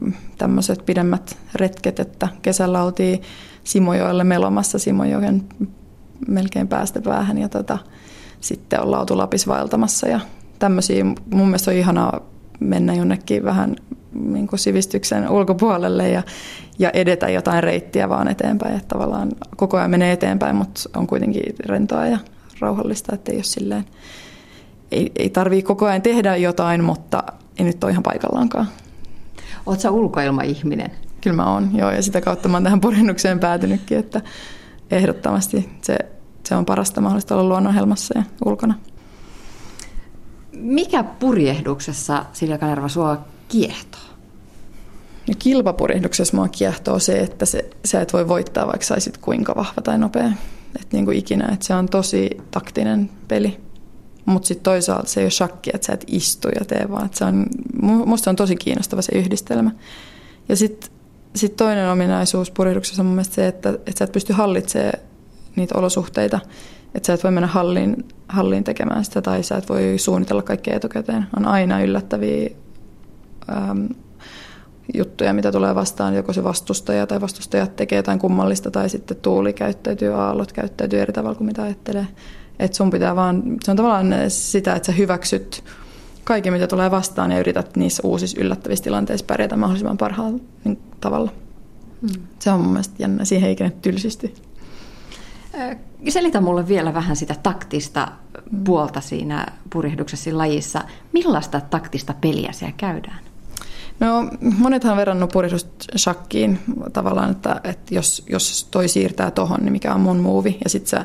mm, 0.00 0.12
tämmöiset 0.38 0.86
pidemmät 0.86 1.36
retket, 1.54 2.00
että 2.00 2.28
kesällä 2.42 2.82
oltiin 2.82 3.22
Simojoelle 3.64 4.24
melomassa 4.24 4.78
Simojoen 4.78 5.42
melkein 6.28 6.68
päästä 6.68 7.00
päähän 7.00 7.38
ja 7.38 7.48
tota, 7.48 7.78
sitten 8.40 8.80
ollaan 8.80 9.00
oltu 9.00 9.18
Lapis 9.18 9.48
vaeltamassa 9.48 10.08
ja 10.08 10.20
tämmöisiä. 10.58 11.04
Mun 11.04 11.46
mielestä 11.46 11.70
on 11.70 11.76
ihanaa 11.76 12.20
mennä 12.60 12.94
jonnekin 12.94 13.44
vähän 13.44 13.76
niin 14.12 14.46
kuin 14.46 14.60
sivistyksen 14.60 15.30
ulkopuolelle 15.30 16.08
ja, 16.08 16.22
ja 16.78 16.90
edetä 16.90 17.28
jotain 17.28 17.62
reittiä 17.62 18.08
vaan 18.08 18.28
eteenpäin. 18.28 18.76
Että 18.76 18.88
tavallaan 18.88 19.28
koko 19.56 19.76
ajan 19.76 19.90
menee 19.90 20.12
eteenpäin, 20.12 20.56
mutta 20.56 20.80
on 20.96 21.06
kuitenkin 21.06 21.42
rentoa 21.66 22.06
ja 22.06 22.18
rauhallista, 22.60 23.14
että 23.14 23.32
ei 23.32 23.38
ole 23.38 23.44
silleen, 23.44 23.84
ei, 24.90 25.12
ei 25.16 25.30
tarvii 25.30 25.62
koko 25.62 25.86
ajan 25.86 26.02
tehdä 26.02 26.36
jotain, 26.36 26.84
mutta 26.84 27.22
ei 27.58 27.64
nyt 27.64 27.84
ole 27.84 27.92
ihan 27.92 28.02
paikallaankaan. 28.02 28.68
Oletko 29.66 29.82
sä 29.82 29.90
ulkoilmaihminen? 29.90 30.90
Kyllä 31.20 31.36
mä 31.36 31.52
oon, 31.52 31.70
joo, 31.76 31.90
ja 31.90 32.02
sitä 32.02 32.20
kautta 32.20 32.48
mä 32.48 32.56
oon 32.56 32.64
tähän 32.64 32.80
purjennukseen 32.80 33.40
päätynytkin, 33.40 33.98
että 33.98 34.20
ehdottomasti 34.90 35.70
se, 35.82 35.98
se 36.44 36.54
on 36.54 36.66
parasta 36.66 37.00
mahdollista 37.00 37.34
olla 37.36 37.48
luonnonhelmassa 37.48 38.18
ja 38.18 38.24
ulkona. 38.44 38.74
Mikä 40.52 41.02
purjehduksessa, 41.04 42.24
Silja 42.32 42.58
Kanerva, 42.58 42.88
sua 42.88 43.24
kiehtoo? 43.48 44.00
No 45.28 45.34
kilpapurjehduksessa 45.38 46.36
mua 46.36 46.48
kiehtoo 46.48 46.98
se, 46.98 47.18
että 47.18 47.46
se, 47.46 47.70
sä 47.84 48.00
et 48.00 48.12
voi 48.12 48.28
voittaa, 48.28 48.66
vaikka 48.66 48.86
saisit 48.86 49.18
kuinka 49.18 49.54
vahva 49.56 49.82
tai 49.82 49.98
nopea 49.98 50.30
että 50.80 50.96
niin 50.96 51.04
kuin 51.04 51.18
ikinä, 51.18 51.48
että 51.52 51.66
se 51.66 51.74
on 51.74 51.88
tosi 51.88 52.30
taktinen 52.50 53.10
peli. 53.28 53.60
Mutta 54.24 54.48
sitten 54.48 54.64
toisaalta 54.64 55.08
se 55.08 55.20
ei 55.20 55.24
ole 55.24 55.30
shakki, 55.30 55.70
että 55.74 55.86
sä 55.86 55.92
et 55.92 56.04
istu 56.06 56.48
ja 56.48 56.64
tee, 56.64 56.86
vaan 56.90 57.10
se 57.12 57.24
on, 57.24 57.46
musta 57.82 58.30
on 58.30 58.36
tosi 58.36 58.56
kiinnostava 58.56 59.02
se 59.02 59.18
yhdistelmä. 59.18 59.70
Ja 60.48 60.56
sitten 60.56 60.90
sit 61.34 61.56
toinen 61.56 61.90
ominaisuus 61.90 62.50
purjehduksessa 62.50 63.02
on 63.02 63.06
mun 63.06 63.14
mielestä 63.14 63.34
se, 63.34 63.46
että, 63.46 63.68
että 63.68 63.92
sä 63.98 64.04
et 64.04 64.12
pysty 64.12 64.32
hallitsemaan 64.32 64.98
niitä 65.56 65.78
olosuhteita. 65.78 66.40
Että 66.94 67.06
sä 67.06 67.12
et 67.12 67.24
voi 67.24 67.30
mennä 67.30 67.46
halliin, 67.46 68.08
halliin 68.28 68.64
tekemään 68.64 69.04
sitä 69.04 69.22
tai 69.22 69.42
sä 69.42 69.56
et 69.56 69.68
voi 69.68 69.94
suunnitella 69.96 70.42
kaikkea 70.42 70.76
etukäteen. 70.76 71.26
On 71.36 71.46
aina 71.46 71.82
yllättäviä 71.82 72.50
äm, 73.70 73.88
juttuja, 74.94 75.34
mitä 75.34 75.52
tulee 75.52 75.74
vastaan, 75.74 76.14
joko 76.14 76.32
se 76.32 76.44
vastustaja 76.44 77.06
tai 77.06 77.20
vastustajat 77.20 77.76
tekee 77.76 77.96
jotain 77.96 78.18
kummallista 78.18 78.70
tai 78.70 78.88
sitten 78.88 79.16
tuuli 79.16 79.52
käyttäytyy, 79.52 80.14
aallot 80.14 80.52
käyttäytyy 80.52 81.00
eri 81.00 81.12
tavalla 81.12 81.36
kuin 81.36 81.46
mitä 81.46 81.62
ajattelee. 81.62 82.06
Et 82.58 82.74
sun 82.74 82.90
pitää 82.90 83.16
vaan, 83.16 83.42
se 83.64 83.70
on 83.70 83.76
tavallaan 83.76 84.14
sitä, 84.28 84.74
että 84.74 84.86
sä 84.86 84.92
hyväksyt 84.92 85.64
kaiken, 86.24 86.52
mitä 86.52 86.66
tulee 86.66 86.90
vastaan 86.90 87.32
ja 87.32 87.38
yrität 87.38 87.76
niissä 87.76 88.02
uusissa 88.04 88.40
yllättävissä 88.40 88.84
tilanteissa 88.84 89.26
pärjätä 89.26 89.56
mahdollisimman 89.56 89.98
parhaalla 89.98 90.38
niin, 90.64 90.78
tavalla. 91.00 91.32
Hmm. 92.00 92.22
Se 92.38 92.50
on 92.50 92.60
mun 92.60 92.72
mielestä 92.72 92.94
jännä, 92.98 93.24
siihen 93.24 93.48
ei 93.48 93.56
tylsisti. 93.82 94.34
Selitä 96.08 96.40
mulle 96.40 96.68
vielä 96.68 96.94
vähän 96.94 97.16
sitä 97.16 97.34
taktista 97.42 98.08
puolta 98.64 99.00
siinä 99.00 99.46
purjehduksessa 99.72 100.38
lajissa. 100.38 100.82
Millaista 101.12 101.60
taktista 101.60 102.14
peliä 102.20 102.52
siellä 102.52 102.74
käydään? 102.76 103.25
No 104.00 104.30
monethan 104.58 104.92
on 104.92 104.98
verrannut 104.98 105.32
puristusta 105.32 105.70
shakkiin 105.96 106.58
tavallaan, 106.92 107.30
että, 107.30 107.60
että 107.64 107.94
jos, 107.94 108.22
jos 108.30 108.68
toi 108.70 108.88
siirtää 108.88 109.30
tohon, 109.30 109.60
niin 109.60 109.72
mikä 109.72 109.94
on 109.94 110.00
mun 110.00 110.16
muuvi. 110.16 110.58
Ja 110.64 110.70
sitten 110.70 110.90
sä 110.90 111.04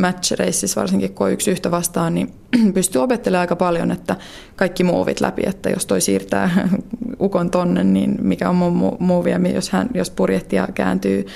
match 0.00 0.38
raceissa 0.38 0.80
varsinkin, 0.80 1.14
kun 1.14 1.32
yksi 1.32 1.50
yhtä 1.50 1.70
vastaan, 1.70 2.14
niin 2.14 2.34
pystyy 2.74 3.02
opettelemaan 3.02 3.40
aika 3.40 3.56
paljon, 3.56 3.90
että 3.90 4.16
kaikki 4.56 4.84
muovit 4.84 5.20
läpi, 5.20 5.42
että 5.46 5.70
jos 5.70 5.86
toi 5.86 6.00
siirtää 6.00 6.68
ukon 7.20 7.50
tonne, 7.50 7.84
niin 7.84 8.16
mikä 8.20 8.48
on 8.48 8.56
mun 8.56 8.96
muuvi. 8.98 9.30
Ja 9.30 9.38
jos, 9.54 9.70
hän, 9.70 9.88
jos 9.94 10.10
purjehtija 10.10 10.68
kääntyy 10.74 11.26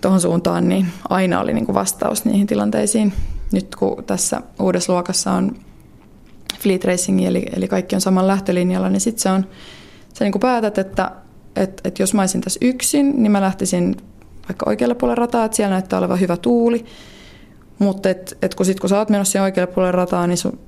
tuohon 0.00 0.20
suuntaan, 0.20 0.68
niin 0.68 0.86
aina 1.08 1.40
oli 1.40 1.52
niin 1.52 1.66
kuin 1.66 1.74
vastaus 1.74 2.24
niihin 2.24 2.46
tilanteisiin. 2.46 3.12
Nyt 3.52 3.76
kun 3.76 4.04
tässä 4.04 4.42
uudessa 4.60 4.92
luokassa 4.92 5.32
on 5.32 5.56
fleet 6.58 6.84
racing, 6.84 7.24
eli, 7.24 7.46
eli 7.56 7.68
kaikki 7.68 7.94
on 7.94 8.00
saman 8.00 8.26
lähtölinjalla, 8.26 8.90
niin 8.90 9.00
sitten 9.00 9.22
se 9.22 9.28
on 9.28 9.46
sä 10.14 10.24
niin 10.24 10.32
kuin 10.32 10.40
päätät, 10.40 10.78
että, 10.78 11.10
että, 11.56 11.82
että 11.88 12.02
jos 12.02 12.14
mä 12.14 12.22
olisin 12.22 12.40
tässä 12.40 12.60
yksin, 12.62 13.22
niin 13.22 13.32
mä 13.32 13.40
lähtisin 13.40 13.96
vaikka 14.48 14.66
oikealle 14.68 14.94
puolelle 14.94 15.20
rataa, 15.20 15.44
että 15.44 15.56
siellä 15.56 15.70
näyttää 15.70 15.98
olevan 15.98 16.20
hyvä 16.20 16.36
tuuli. 16.36 16.84
Mutta 17.78 18.08
et, 18.10 18.38
et 18.42 18.54
kun, 18.54 18.66
sit, 18.66 18.80
kun 18.80 18.88
sä 18.88 18.98
oot 18.98 19.10
menossa 19.10 19.42
oikealle 19.42 19.72
puolelle 19.72 19.92
rataa, 19.92 20.26
niin 20.26 20.38
sun, 20.38 20.58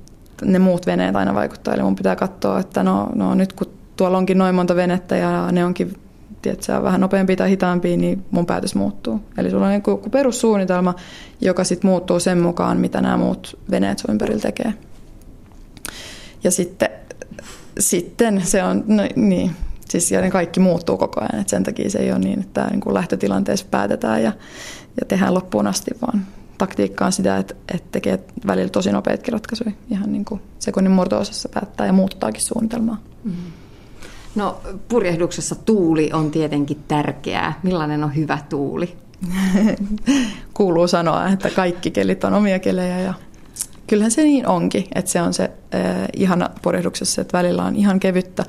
ne 0.45 0.59
muut 0.59 0.85
veneet 0.85 1.15
aina 1.15 1.33
vaikuttaa. 1.33 1.73
Eli 1.73 1.83
mun 1.83 1.95
pitää 1.95 2.15
katsoa, 2.15 2.59
että 2.59 2.83
no, 2.83 3.09
no 3.15 3.35
nyt 3.35 3.53
kun 3.53 3.67
tuolla 3.95 4.17
onkin 4.17 4.37
noin 4.37 4.55
monta 4.55 4.75
venettä 4.75 5.15
ja 5.15 5.51
ne 5.51 5.65
onkin 5.65 5.93
tiedätkö, 6.41 6.83
vähän 6.83 7.01
nopeampi 7.01 7.35
tai 7.35 7.49
hitaampi, 7.49 7.97
niin 7.97 8.25
mun 8.31 8.45
päätös 8.45 8.75
muuttuu. 8.75 9.19
Eli 9.37 9.49
sulla 9.49 9.65
on 9.65 9.71
niin 9.71 10.11
perussuunnitelma, 10.11 10.95
joka 11.41 11.63
sitten 11.63 11.89
muuttuu 11.89 12.19
sen 12.19 12.37
mukaan, 12.37 12.77
mitä 12.77 13.01
nämä 13.01 13.17
muut 13.17 13.59
veneet 13.71 13.99
sun 13.99 14.11
ympärillä 14.11 14.41
tekee. 14.41 14.73
Ja 16.43 16.51
sitten 16.51 16.86
sitten 17.79 18.41
se 18.45 18.63
on, 18.63 18.83
no, 18.87 19.03
niin, 19.15 19.51
siis 19.89 20.11
ja 20.11 20.21
ne 20.21 20.31
kaikki 20.31 20.59
muuttuu 20.59 20.97
koko 20.97 21.21
ajan, 21.21 21.41
että 21.41 21.51
sen 21.51 21.63
takia 21.63 21.89
se 21.89 21.99
ei 21.99 22.11
ole 22.11 22.19
niin, 22.19 22.39
että 22.39 22.67
niin 22.71 22.79
kuin 22.79 22.93
lähtötilanteessa 22.93 23.65
päätetään 23.71 24.23
ja, 24.23 24.31
ja 24.99 25.05
tehdään 25.07 25.33
loppuun 25.33 25.67
asti, 25.67 25.91
vaan 26.01 26.25
taktiikka 26.57 27.05
on 27.05 27.11
sitä, 27.11 27.37
että, 27.37 27.55
että 27.73 27.87
tekee 27.91 28.19
välillä 28.47 28.69
tosi 28.69 28.91
nopeatkin 28.91 29.33
ratkaisuja. 29.33 29.71
Ihan 29.89 30.11
niin 30.11 30.25
kuin 30.25 30.41
sekunnin 30.59 30.91
murto-osassa 30.91 31.49
päättää 31.49 31.87
ja 31.87 31.93
muuttaakin 31.93 32.41
suunnitelmaa. 32.41 32.97
Mm-hmm. 33.23 33.51
No 34.35 34.61
purjehduksessa 34.89 35.55
tuuli 35.55 36.09
on 36.13 36.31
tietenkin 36.31 36.83
tärkeää. 36.87 37.59
Millainen 37.63 38.03
on 38.03 38.15
hyvä 38.15 38.37
tuuli? 38.49 38.95
Kuuluu 40.53 40.87
sanoa, 40.87 41.29
että 41.29 41.49
kaikki 41.49 41.91
kelit 41.91 42.23
on 42.23 42.33
omia 42.33 42.59
kelejä 42.59 42.99
ja 42.99 43.13
kyllähän 43.87 44.11
se 44.11 44.23
niin 44.23 44.47
onkin, 44.47 44.85
että 44.95 45.11
se 45.11 45.21
on 45.21 45.33
se 45.33 45.43
äh, 45.75 45.81
ihana 46.15 46.49
purjehduksessa, 46.61 47.21
että 47.21 47.37
välillä 47.37 47.63
on 47.63 47.75
ihan 47.75 47.99
kevyttä 47.99 48.45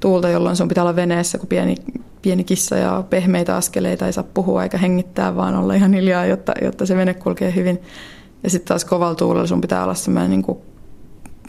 tuulta, 0.00 0.28
jolloin 0.28 0.56
sun 0.56 0.68
pitää 0.68 0.84
olla 0.84 0.96
veneessä 0.96 1.38
kuin 1.38 1.48
pieni, 1.48 1.74
pieni 2.22 2.44
kissa 2.44 2.76
ja 2.76 3.04
pehmeitä 3.10 3.56
askeleita, 3.56 4.06
ei 4.06 4.12
saa 4.12 4.24
puhua 4.34 4.62
eikä 4.62 4.78
hengittää, 4.78 5.36
vaan 5.36 5.56
olla 5.56 5.74
ihan 5.74 5.92
hiljaa, 5.92 6.26
jotta, 6.26 6.52
jotta 6.62 6.86
se 6.86 6.96
vene 6.96 7.14
kulkee 7.14 7.54
hyvin. 7.54 7.82
Ja 8.42 8.50
sitten 8.50 8.68
taas 8.68 8.84
kovalla 8.84 9.14
tuulella 9.14 9.46
sun 9.46 9.60
pitää 9.60 9.84
olla 9.84 9.94
semmoinen 9.94 10.30
niin 10.30 10.58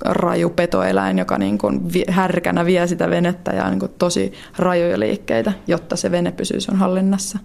raju 0.06 0.50
petoeläin, 0.50 1.18
joka 1.18 1.38
niin 1.38 1.58
kuin 1.58 1.82
härkänä 2.10 2.66
vie 2.66 2.88
sitä 2.88 3.10
venettä 3.10 3.52
ja 3.52 3.70
niin 3.70 3.80
kuin 3.80 3.92
tosi 3.98 4.34
rajoja 4.58 5.00
liikkeitä, 5.00 5.54
jotta 5.68 5.96
se 5.96 6.12
vene 6.12 6.32
pysyy 6.32 6.62
sun 6.62 6.76
hallinnassa. 6.76 7.40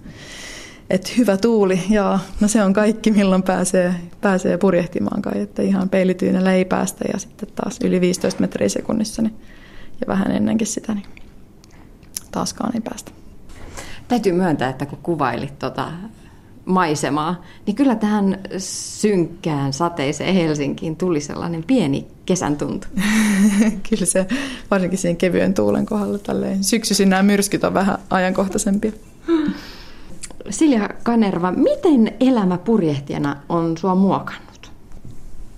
Et 0.92 1.18
hyvä 1.18 1.36
tuuli, 1.36 1.82
ja 1.90 2.18
no 2.40 2.48
se 2.48 2.62
on 2.62 2.72
kaikki, 2.72 3.10
milloin 3.10 3.42
pääsee, 3.42 3.94
pääsee 4.20 4.58
purjehtimaan 4.58 5.22
kai, 5.22 5.40
että 5.40 5.62
ihan 5.62 5.88
peilityynellä 5.88 6.52
ei 6.52 6.64
päästä 6.64 7.04
ja 7.12 7.18
sitten 7.18 7.48
taas 7.54 7.78
yli 7.84 8.00
15 8.00 8.40
metriä 8.40 8.68
sekunnissa 8.68 9.22
niin, 9.22 9.34
ja 10.00 10.06
vähän 10.06 10.30
ennenkin 10.30 10.66
sitä, 10.66 10.94
niin 10.94 11.06
taaskaan 12.30 12.74
ei 12.74 12.80
päästä. 12.80 13.12
Täytyy 14.08 14.32
myöntää, 14.32 14.70
että 14.70 14.86
kun 14.86 14.98
kuvailit 15.02 15.58
tuota 15.58 15.92
maisemaa, 16.64 17.42
niin 17.66 17.76
kyllä 17.76 17.94
tähän 17.94 18.38
synkkään 18.58 19.72
sateiseen 19.72 20.34
Helsinkiin 20.34 20.96
tuli 20.96 21.20
sellainen 21.20 21.64
pieni 21.64 22.06
kesän 22.26 22.56
tuntu. 22.56 22.86
kyllä 23.90 24.06
se, 24.06 24.26
varsinkin 24.70 24.98
siinä 24.98 25.16
kevyen 25.16 25.54
tuulen 25.54 25.86
kohdalla 25.86 26.18
tälleen. 26.18 26.64
Syksyisin 26.64 27.10
nämä 27.10 27.22
myrskyt 27.22 27.64
on 27.64 27.74
vähän 27.74 27.98
ajankohtaisempia. 28.10 28.92
Silja 30.50 30.88
Kanerva, 31.02 31.52
miten 31.52 32.14
elämä 32.20 32.58
purjehtijana 32.58 33.36
on 33.48 33.76
sua 33.76 33.94
muokannut? 33.94 34.72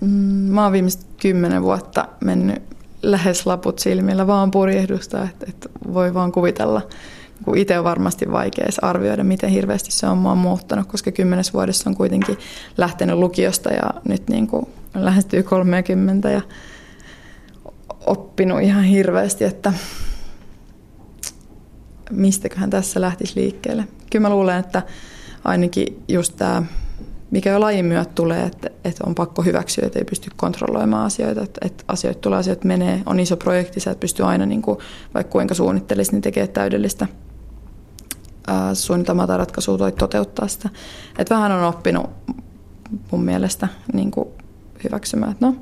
Mm, 0.01 0.09
mä 0.53 0.63
oon 0.63 0.71
viimeiset 0.71 1.05
kymmenen 1.21 1.63
vuotta 1.63 2.07
mennyt 2.21 2.63
lähes 3.01 3.45
laput 3.45 3.79
silmillä 3.79 4.27
vaan 4.27 4.51
purjehdusta, 4.51 5.23
että, 5.23 5.45
että 5.49 5.69
voi 5.93 6.13
vaan 6.13 6.31
kuvitella. 6.31 6.81
Itse 7.55 7.77
on 7.77 7.83
varmasti 7.83 8.31
vaikea 8.31 8.67
arvioida, 8.81 9.23
miten 9.23 9.49
hirveästi 9.49 9.91
se 9.91 10.07
on 10.07 10.17
mua 10.17 10.35
muuttanut, 10.35 10.87
koska 10.87 11.11
kymmenes 11.11 11.53
vuodessa 11.53 11.89
on 11.89 11.95
kuitenkin 11.95 12.37
lähtenyt 12.77 13.17
lukiosta 13.17 13.69
ja 13.69 13.89
nyt 14.07 14.29
niin 14.29 14.47
kuin 14.47 14.65
lähestyy 14.93 15.43
30 15.43 16.29
ja 16.29 16.41
oppinut 18.05 18.61
ihan 18.61 18.83
hirveästi, 18.83 19.43
että 19.43 19.73
mistäköhän 22.11 22.69
tässä 22.69 23.01
lähtisi 23.01 23.39
liikkeelle. 23.39 23.87
Kyllä 24.11 24.27
mä 24.27 24.35
luulen, 24.35 24.59
että 24.59 24.81
ainakin 25.43 26.03
just 26.07 26.33
tämä 26.37 26.63
mikä 27.31 27.51
jo 27.51 27.59
lajin 27.59 27.85
myötä 27.85 28.11
tulee, 28.15 28.43
että, 28.43 28.69
että 28.85 29.03
on 29.07 29.15
pakko 29.15 29.41
hyväksyä, 29.41 29.85
että 29.85 29.99
ei 29.99 30.05
pysty 30.05 30.29
kontrolloimaan 30.35 31.05
asioita, 31.05 31.41
että, 31.41 31.65
että 31.65 31.83
asioita 31.87 32.19
tulee, 32.19 32.39
asiat 32.39 32.63
menee, 32.63 33.01
on 33.05 33.19
iso 33.19 33.37
projekti, 33.37 33.79
sä 33.79 33.91
et 33.91 33.99
pysty 33.99 34.23
aina, 34.23 34.45
niin 34.45 34.61
kuin, 34.61 34.77
vaikka 35.13 35.31
kuinka 35.31 35.53
suunnittelisi, 35.53 36.11
niin 36.11 36.21
tekee 36.21 36.47
täydellistä 36.47 37.07
suunnitelmaa 38.73 39.27
tai 39.27 39.37
ratkaisua 39.37 39.77
toi 39.77 39.91
toteuttaa 39.91 40.47
sitä. 40.47 40.69
Että 41.17 41.35
vähän 41.35 41.51
on 41.51 41.63
oppinut 41.63 42.09
mun 43.11 43.23
mielestä 43.23 43.67
niin 43.93 44.11
kuin 44.11 44.29
hyväksymään, 44.83 45.31
että 45.31 45.45
no, 45.45 45.55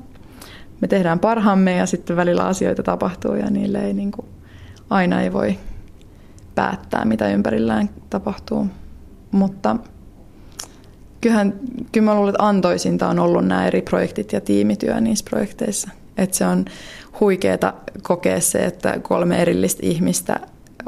me 0.80 0.88
tehdään 0.88 1.18
parhaamme 1.18 1.76
ja 1.76 1.86
sitten 1.86 2.16
välillä 2.16 2.46
asioita 2.46 2.82
tapahtuu 2.82 3.34
ja 3.34 3.50
niille 3.50 3.84
ei 3.84 3.94
niin 3.94 4.12
kuin, 4.12 4.26
aina 4.90 5.22
ei 5.22 5.32
voi 5.32 5.58
päättää, 6.54 7.04
mitä 7.04 7.28
ympärillään 7.28 7.90
tapahtuu. 8.10 8.66
Mutta 9.30 9.76
kyllähän, 11.20 11.54
kyllä 11.92 12.04
mä 12.04 12.14
luulen, 12.14 12.34
että 12.34 12.48
antoisinta 12.48 13.08
on 13.08 13.18
ollut 13.18 13.46
nämä 13.46 13.66
eri 13.66 13.82
projektit 13.82 14.32
ja 14.32 14.40
tiimityö 14.40 15.00
niissä 15.00 15.24
projekteissa. 15.30 15.90
Että 16.16 16.36
se 16.36 16.46
on 16.46 16.64
huikeeta 17.20 17.74
kokea 18.02 18.40
se, 18.40 18.64
että 18.64 18.98
kolme 19.02 19.42
erillistä 19.42 19.86
ihmistä 19.86 20.40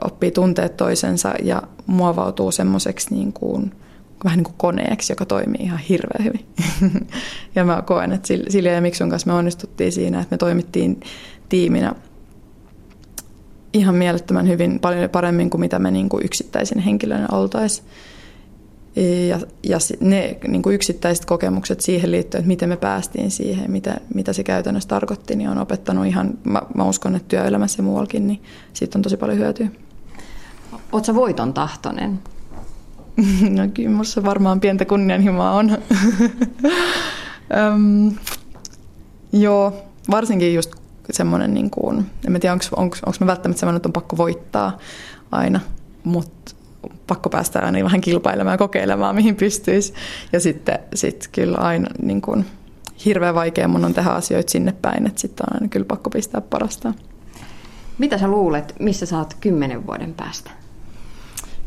oppii 0.04 0.30
tunteet 0.30 0.76
toisensa 0.76 1.34
ja 1.42 1.62
muovautuu 1.86 2.52
semmoiseksi 2.52 3.14
niin 3.14 3.32
kuin, 3.32 3.72
vähän 4.24 4.36
niin 4.36 4.44
kuin 4.44 4.54
koneeksi, 4.58 5.12
joka 5.12 5.24
toimii 5.26 5.62
ihan 5.62 5.78
hirveän 5.78 6.24
hyvin. 6.24 6.46
ja 7.54 7.64
mä 7.64 7.82
koen, 7.86 8.12
että 8.12 8.28
Silja 8.48 8.72
ja 8.72 8.80
Miksun 8.80 9.10
kanssa 9.10 9.26
me 9.26 9.32
onnistuttiin 9.32 9.92
siinä, 9.92 10.20
että 10.20 10.34
me 10.34 10.38
toimittiin 10.38 11.00
tiiminä 11.48 11.94
ihan 13.76 13.94
mielettömän 13.94 14.48
hyvin, 14.48 14.80
paljon 14.80 15.10
paremmin 15.10 15.50
kuin 15.50 15.60
mitä 15.60 15.78
me 15.78 15.90
niin 15.90 16.08
kuin 16.08 16.24
yksittäisin 16.24 16.78
henkilönä 16.78 17.28
oltaisiin. 17.32 17.86
Ja, 19.28 19.40
ja 19.62 19.78
ne 20.00 20.38
niin 20.48 20.62
kuin 20.62 20.74
yksittäiset 20.74 21.24
kokemukset 21.24 21.80
siihen 21.80 22.10
liittyen, 22.10 22.40
että 22.40 22.48
miten 22.48 22.68
me 22.68 22.76
päästiin 22.76 23.30
siihen, 23.30 23.70
mitä, 23.70 24.00
mitä 24.14 24.32
se 24.32 24.44
käytännössä 24.44 24.88
tarkoitti, 24.88 25.36
niin 25.36 25.50
on 25.50 25.58
opettanut 25.58 26.06
ihan, 26.06 26.38
mä, 26.44 26.62
mä 26.74 26.84
uskon, 26.84 27.16
että 27.16 27.28
työelämässä 27.28 27.78
ja 27.80 27.84
muuallakin, 27.84 28.26
niin 28.26 28.42
siitä 28.72 28.98
on 28.98 29.02
tosi 29.02 29.16
paljon 29.16 29.38
hyötyä. 29.38 29.68
Oletko 30.92 31.14
voiton 31.14 31.54
tahtoinen? 31.54 32.18
No 33.50 33.68
kyllä 33.74 33.88
minussa 33.88 34.24
varmaan 34.24 34.60
pientä 34.60 34.84
kunnianhimoa 34.84 35.50
on. 35.50 35.70
Öm, 37.56 38.12
joo, 39.32 39.72
varsinkin 40.10 40.54
just 40.54 40.72
semmoinen, 41.10 41.54
niin 41.54 41.70
kuin, 41.70 42.06
en 42.26 42.40
tiedä 42.40 42.58
onko 42.76 42.96
mä 43.20 43.26
välttämättä 43.26 43.60
semmoinen, 43.60 43.76
että 43.76 43.88
on 43.88 43.92
pakko 43.92 44.16
voittaa 44.16 44.78
aina, 45.30 45.60
mutta 46.04 46.54
pakko 47.06 47.30
päästä 47.30 47.60
aina 47.60 47.84
vähän 47.84 48.00
kilpailemaan 48.00 48.54
ja 48.54 48.58
kokeilemaan, 48.58 49.14
mihin 49.14 49.36
pystyisi. 49.36 49.94
Ja 50.32 50.40
sitten 50.40 50.78
sit 50.94 51.28
kyllä 51.32 51.58
aina 51.58 51.88
niin 52.02 52.22
kuin, 52.22 52.46
hirveän 53.04 53.34
vaikea 53.34 53.68
mun 53.68 53.84
on 53.84 53.94
tehdä 53.94 54.10
asioita 54.10 54.50
sinne 54.50 54.74
päin, 54.82 55.06
että 55.06 55.20
sitten 55.20 55.46
on 55.50 55.56
aina 55.56 55.68
kyllä 55.68 55.86
pakko 55.86 56.10
pistää 56.10 56.40
parasta. 56.40 56.94
Mitä 57.98 58.18
sä 58.18 58.28
luulet, 58.28 58.74
missä 58.80 59.06
sä 59.06 59.18
oot 59.18 59.34
kymmenen 59.34 59.86
vuoden 59.86 60.14
päästä? 60.14 60.50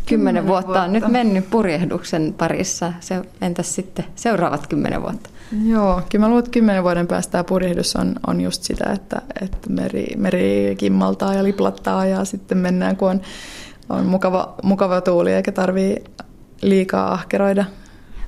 Kymmenen 0.06 0.47
vuotta, 0.47 0.67
vuotta 0.67 0.84
on 0.84 0.93
nyt 0.93 1.08
mennyt 1.08 1.49
purjehduksen 1.49 2.36
parissa. 2.38 2.93
Se, 2.99 3.21
entäs 3.41 3.75
sitten 3.75 4.06
seuraavat 4.15 4.67
kymmenen 4.67 5.02
vuotta? 5.02 5.30
Joo, 5.66 6.02
kyllä 6.12 6.24
mä 6.24 6.28
luulen, 6.28 6.40
että 6.40 6.52
kymmenen 6.52 6.84
vuoden 6.84 7.08
päästä 7.08 7.32
tämä 7.32 7.44
purjehdus 7.44 7.96
on, 7.96 8.16
on 8.28 8.42
just 8.42 8.64
sitä, 8.64 8.92
että, 8.94 9.22
että 9.42 9.70
meri, 9.70 10.08
meri 10.18 10.76
kimmaltaa 10.78 11.34
ja 11.34 11.44
liplattaa 11.44 12.06
ja 12.06 12.26
sitten 12.26 12.58
mennään, 12.58 12.98
kun 12.98 13.10
on 13.10 13.22
on 13.90 14.06
mukava, 14.06 14.56
mukava 14.64 15.02
tuuli 15.02 15.34
eikä 15.34 15.52
tarvii 15.52 16.04
liikaa 16.62 17.14
ahkeroida. 17.14 17.66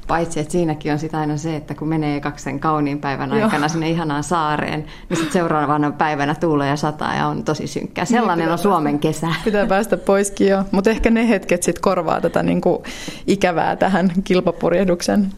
Paitsi, 0.08 0.40
että 0.40 0.52
siinäkin 0.52 0.92
on 0.92 1.00
sitä 1.00 1.20
aina 1.20 1.38
se, 1.38 1.56
että 1.56 1.74
kun 1.74 1.88
menee 1.88 2.20
kaksen 2.20 2.60
kauniin 2.60 3.00
päivän 3.00 3.32
aikana 3.32 3.58
Joo. 3.58 3.70
sinne 3.70 3.90
ihanaan 3.90 4.24
saareen, 4.24 4.86
niin 5.10 5.18
sitten 5.18 5.34
seuraavana 5.34 5.92
päivänä 5.92 6.36
tuulee 6.36 6.70
ja 6.70 6.76
sataa 6.76 7.16
ja 7.16 7.28
on 7.28 7.44
tosi 7.44 7.68
synkkää. 7.68 8.04
Niin, 8.04 8.20
Sellainen 8.20 8.46
niin 8.46 8.52
on 8.52 8.58
Suomen 8.58 9.00
kesä. 9.00 9.28
Pitää 9.46 9.66
päästä 9.66 9.98
poiskin 9.98 10.48
jo, 10.48 10.64
mutta 10.72 10.90
ehkä 10.90 11.10
ne 11.10 11.30
hetket 11.30 11.64
sitten 11.64 11.82
korvaa 11.82 12.22
tätä 12.22 12.44
niinku 12.44 12.84
ikävää 13.28 13.76
tähän 13.76 14.12
kilpapurjehduksen 14.24 15.32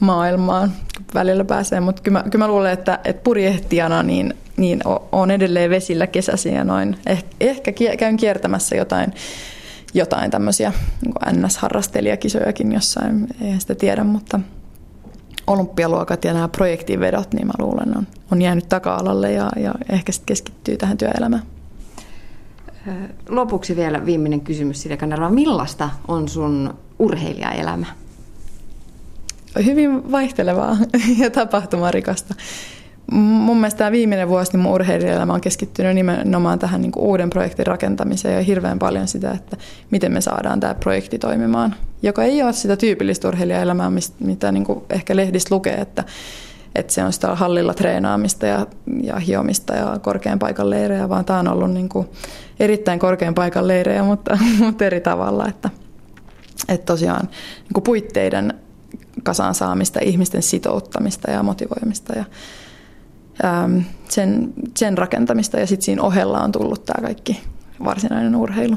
maailmaan. 0.00 0.72
Välillä 1.14 1.44
pääsee, 1.44 1.80
mutta 1.80 2.02
kyllä, 2.02 2.22
kyllä 2.22 2.44
mä 2.44 2.48
luulen, 2.48 2.72
että, 2.72 2.98
että 3.04 3.22
purjehtijana 3.22 4.02
niin, 4.02 4.34
niin 4.56 4.80
on 5.12 5.30
edelleen 5.30 5.70
vesillä 5.70 6.06
kesäsi 6.06 6.48
ja 6.48 6.64
noin. 6.64 6.96
Eh, 7.06 7.24
ehkä 7.40 7.72
käyn 7.98 8.16
kiertämässä 8.16 8.76
jotain 8.76 9.12
jotain 9.94 10.30
tämmöisiä 10.30 10.72
niin 11.02 11.44
NS-harrastelijakisojakin 11.44 12.72
jossain, 12.72 13.26
eihän 13.40 13.60
sitä 13.60 13.74
tiedä, 13.74 14.04
mutta 14.04 14.40
olympialuokat 15.46 16.24
ja 16.24 16.32
nämä 16.32 16.48
projektivedot, 16.48 17.34
niin 17.34 17.46
mä 17.46 17.52
luulen, 17.58 17.98
on, 17.98 18.06
on 18.32 18.42
jäänyt 18.42 18.68
taka-alalle 18.68 19.32
ja, 19.32 19.50
ja 19.56 19.74
ehkä 19.88 20.12
sitten 20.12 20.26
keskittyy 20.26 20.76
tähän 20.76 20.98
työelämään. 20.98 21.42
Lopuksi 23.28 23.76
vielä 23.76 24.06
viimeinen 24.06 24.40
kysymys 24.40 24.82
Silja 24.82 24.96
Kanerva. 24.96 25.30
Millaista 25.30 25.90
on 26.08 26.28
sun 26.28 26.74
urheilijaelämä? 26.98 27.86
Hyvin 29.64 30.12
vaihtelevaa 30.12 30.76
ja 31.22 31.30
tapahtumarikasta 31.30 32.34
mun 33.12 33.56
mielestä 33.56 33.78
tämä 33.78 33.92
viimeinen 33.92 34.28
vuosi 34.28 34.52
niin 34.52 34.60
mun 34.60 34.72
urheilijaelämä 34.72 35.32
on 35.32 35.40
keskittynyt 35.40 35.94
nimenomaan 35.94 36.58
tähän 36.58 36.82
niin 36.82 36.92
uuden 36.96 37.30
projektin 37.30 37.66
rakentamiseen 37.66 38.34
ja 38.34 38.42
hirveän 38.42 38.78
paljon 38.78 39.08
sitä, 39.08 39.30
että 39.30 39.56
miten 39.90 40.12
me 40.12 40.20
saadaan 40.20 40.60
tämä 40.60 40.74
projekti 40.74 41.18
toimimaan, 41.18 41.74
joka 42.02 42.24
ei 42.24 42.42
ole 42.42 42.52
sitä 42.52 42.76
tyypillistä 42.76 43.28
urheilijaelämää, 43.28 43.90
mitä 44.20 44.52
niin 44.52 44.66
ehkä 44.90 45.16
lehdistä 45.16 45.54
lukee, 45.54 45.74
että, 45.74 46.04
että 46.74 46.92
se 46.92 47.04
on 47.04 47.12
sitä 47.12 47.34
hallilla 47.34 47.74
treenaamista 47.74 48.46
ja, 48.46 48.66
ja 49.02 49.16
hiomista 49.16 49.74
ja 49.74 49.98
korkean 50.02 50.38
paikan 50.38 50.70
leirejä, 50.70 51.08
vaan 51.08 51.24
tämä 51.24 51.38
on 51.38 51.48
ollut 51.48 51.70
niin 51.70 51.88
kuin 51.88 52.08
erittäin 52.60 52.98
korkean 52.98 53.34
paikan 53.34 53.68
leirejä, 53.68 54.02
mutta, 54.02 54.38
mutta 54.64 54.84
eri 54.84 55.00
tavalla, 55.00 55.48
että, 55.48 55.70
että 56.68 56.86
tosiaan 56.86 57.28
niin 57.74 57.82
puitteiden 57.82 58.54
kasaan 59.22 59.54
saamista, 59.54 60.00
ihmisten 60.02 60.42
sitouttamista 60.42 61.30
ja 61.30 61.42
motivoimista 61.42 62.12
ja 62.18 62.24
Ähm, 63.44 63.78
sen, 64.08 64.52
sen 64.76 64.98
rakentamista 64.98 65.60
ja 65.60 65.66
sitten 65.66 65.84
siinä 65.84 66.02
ohella 66.02 66.40
on 66.40 66.52
tullut 66.52 66.84
tämä 66.84 67.02
kaikki 67.06 67.42
varsinainen 67.84 68.36
urheilu. 68.36 68.76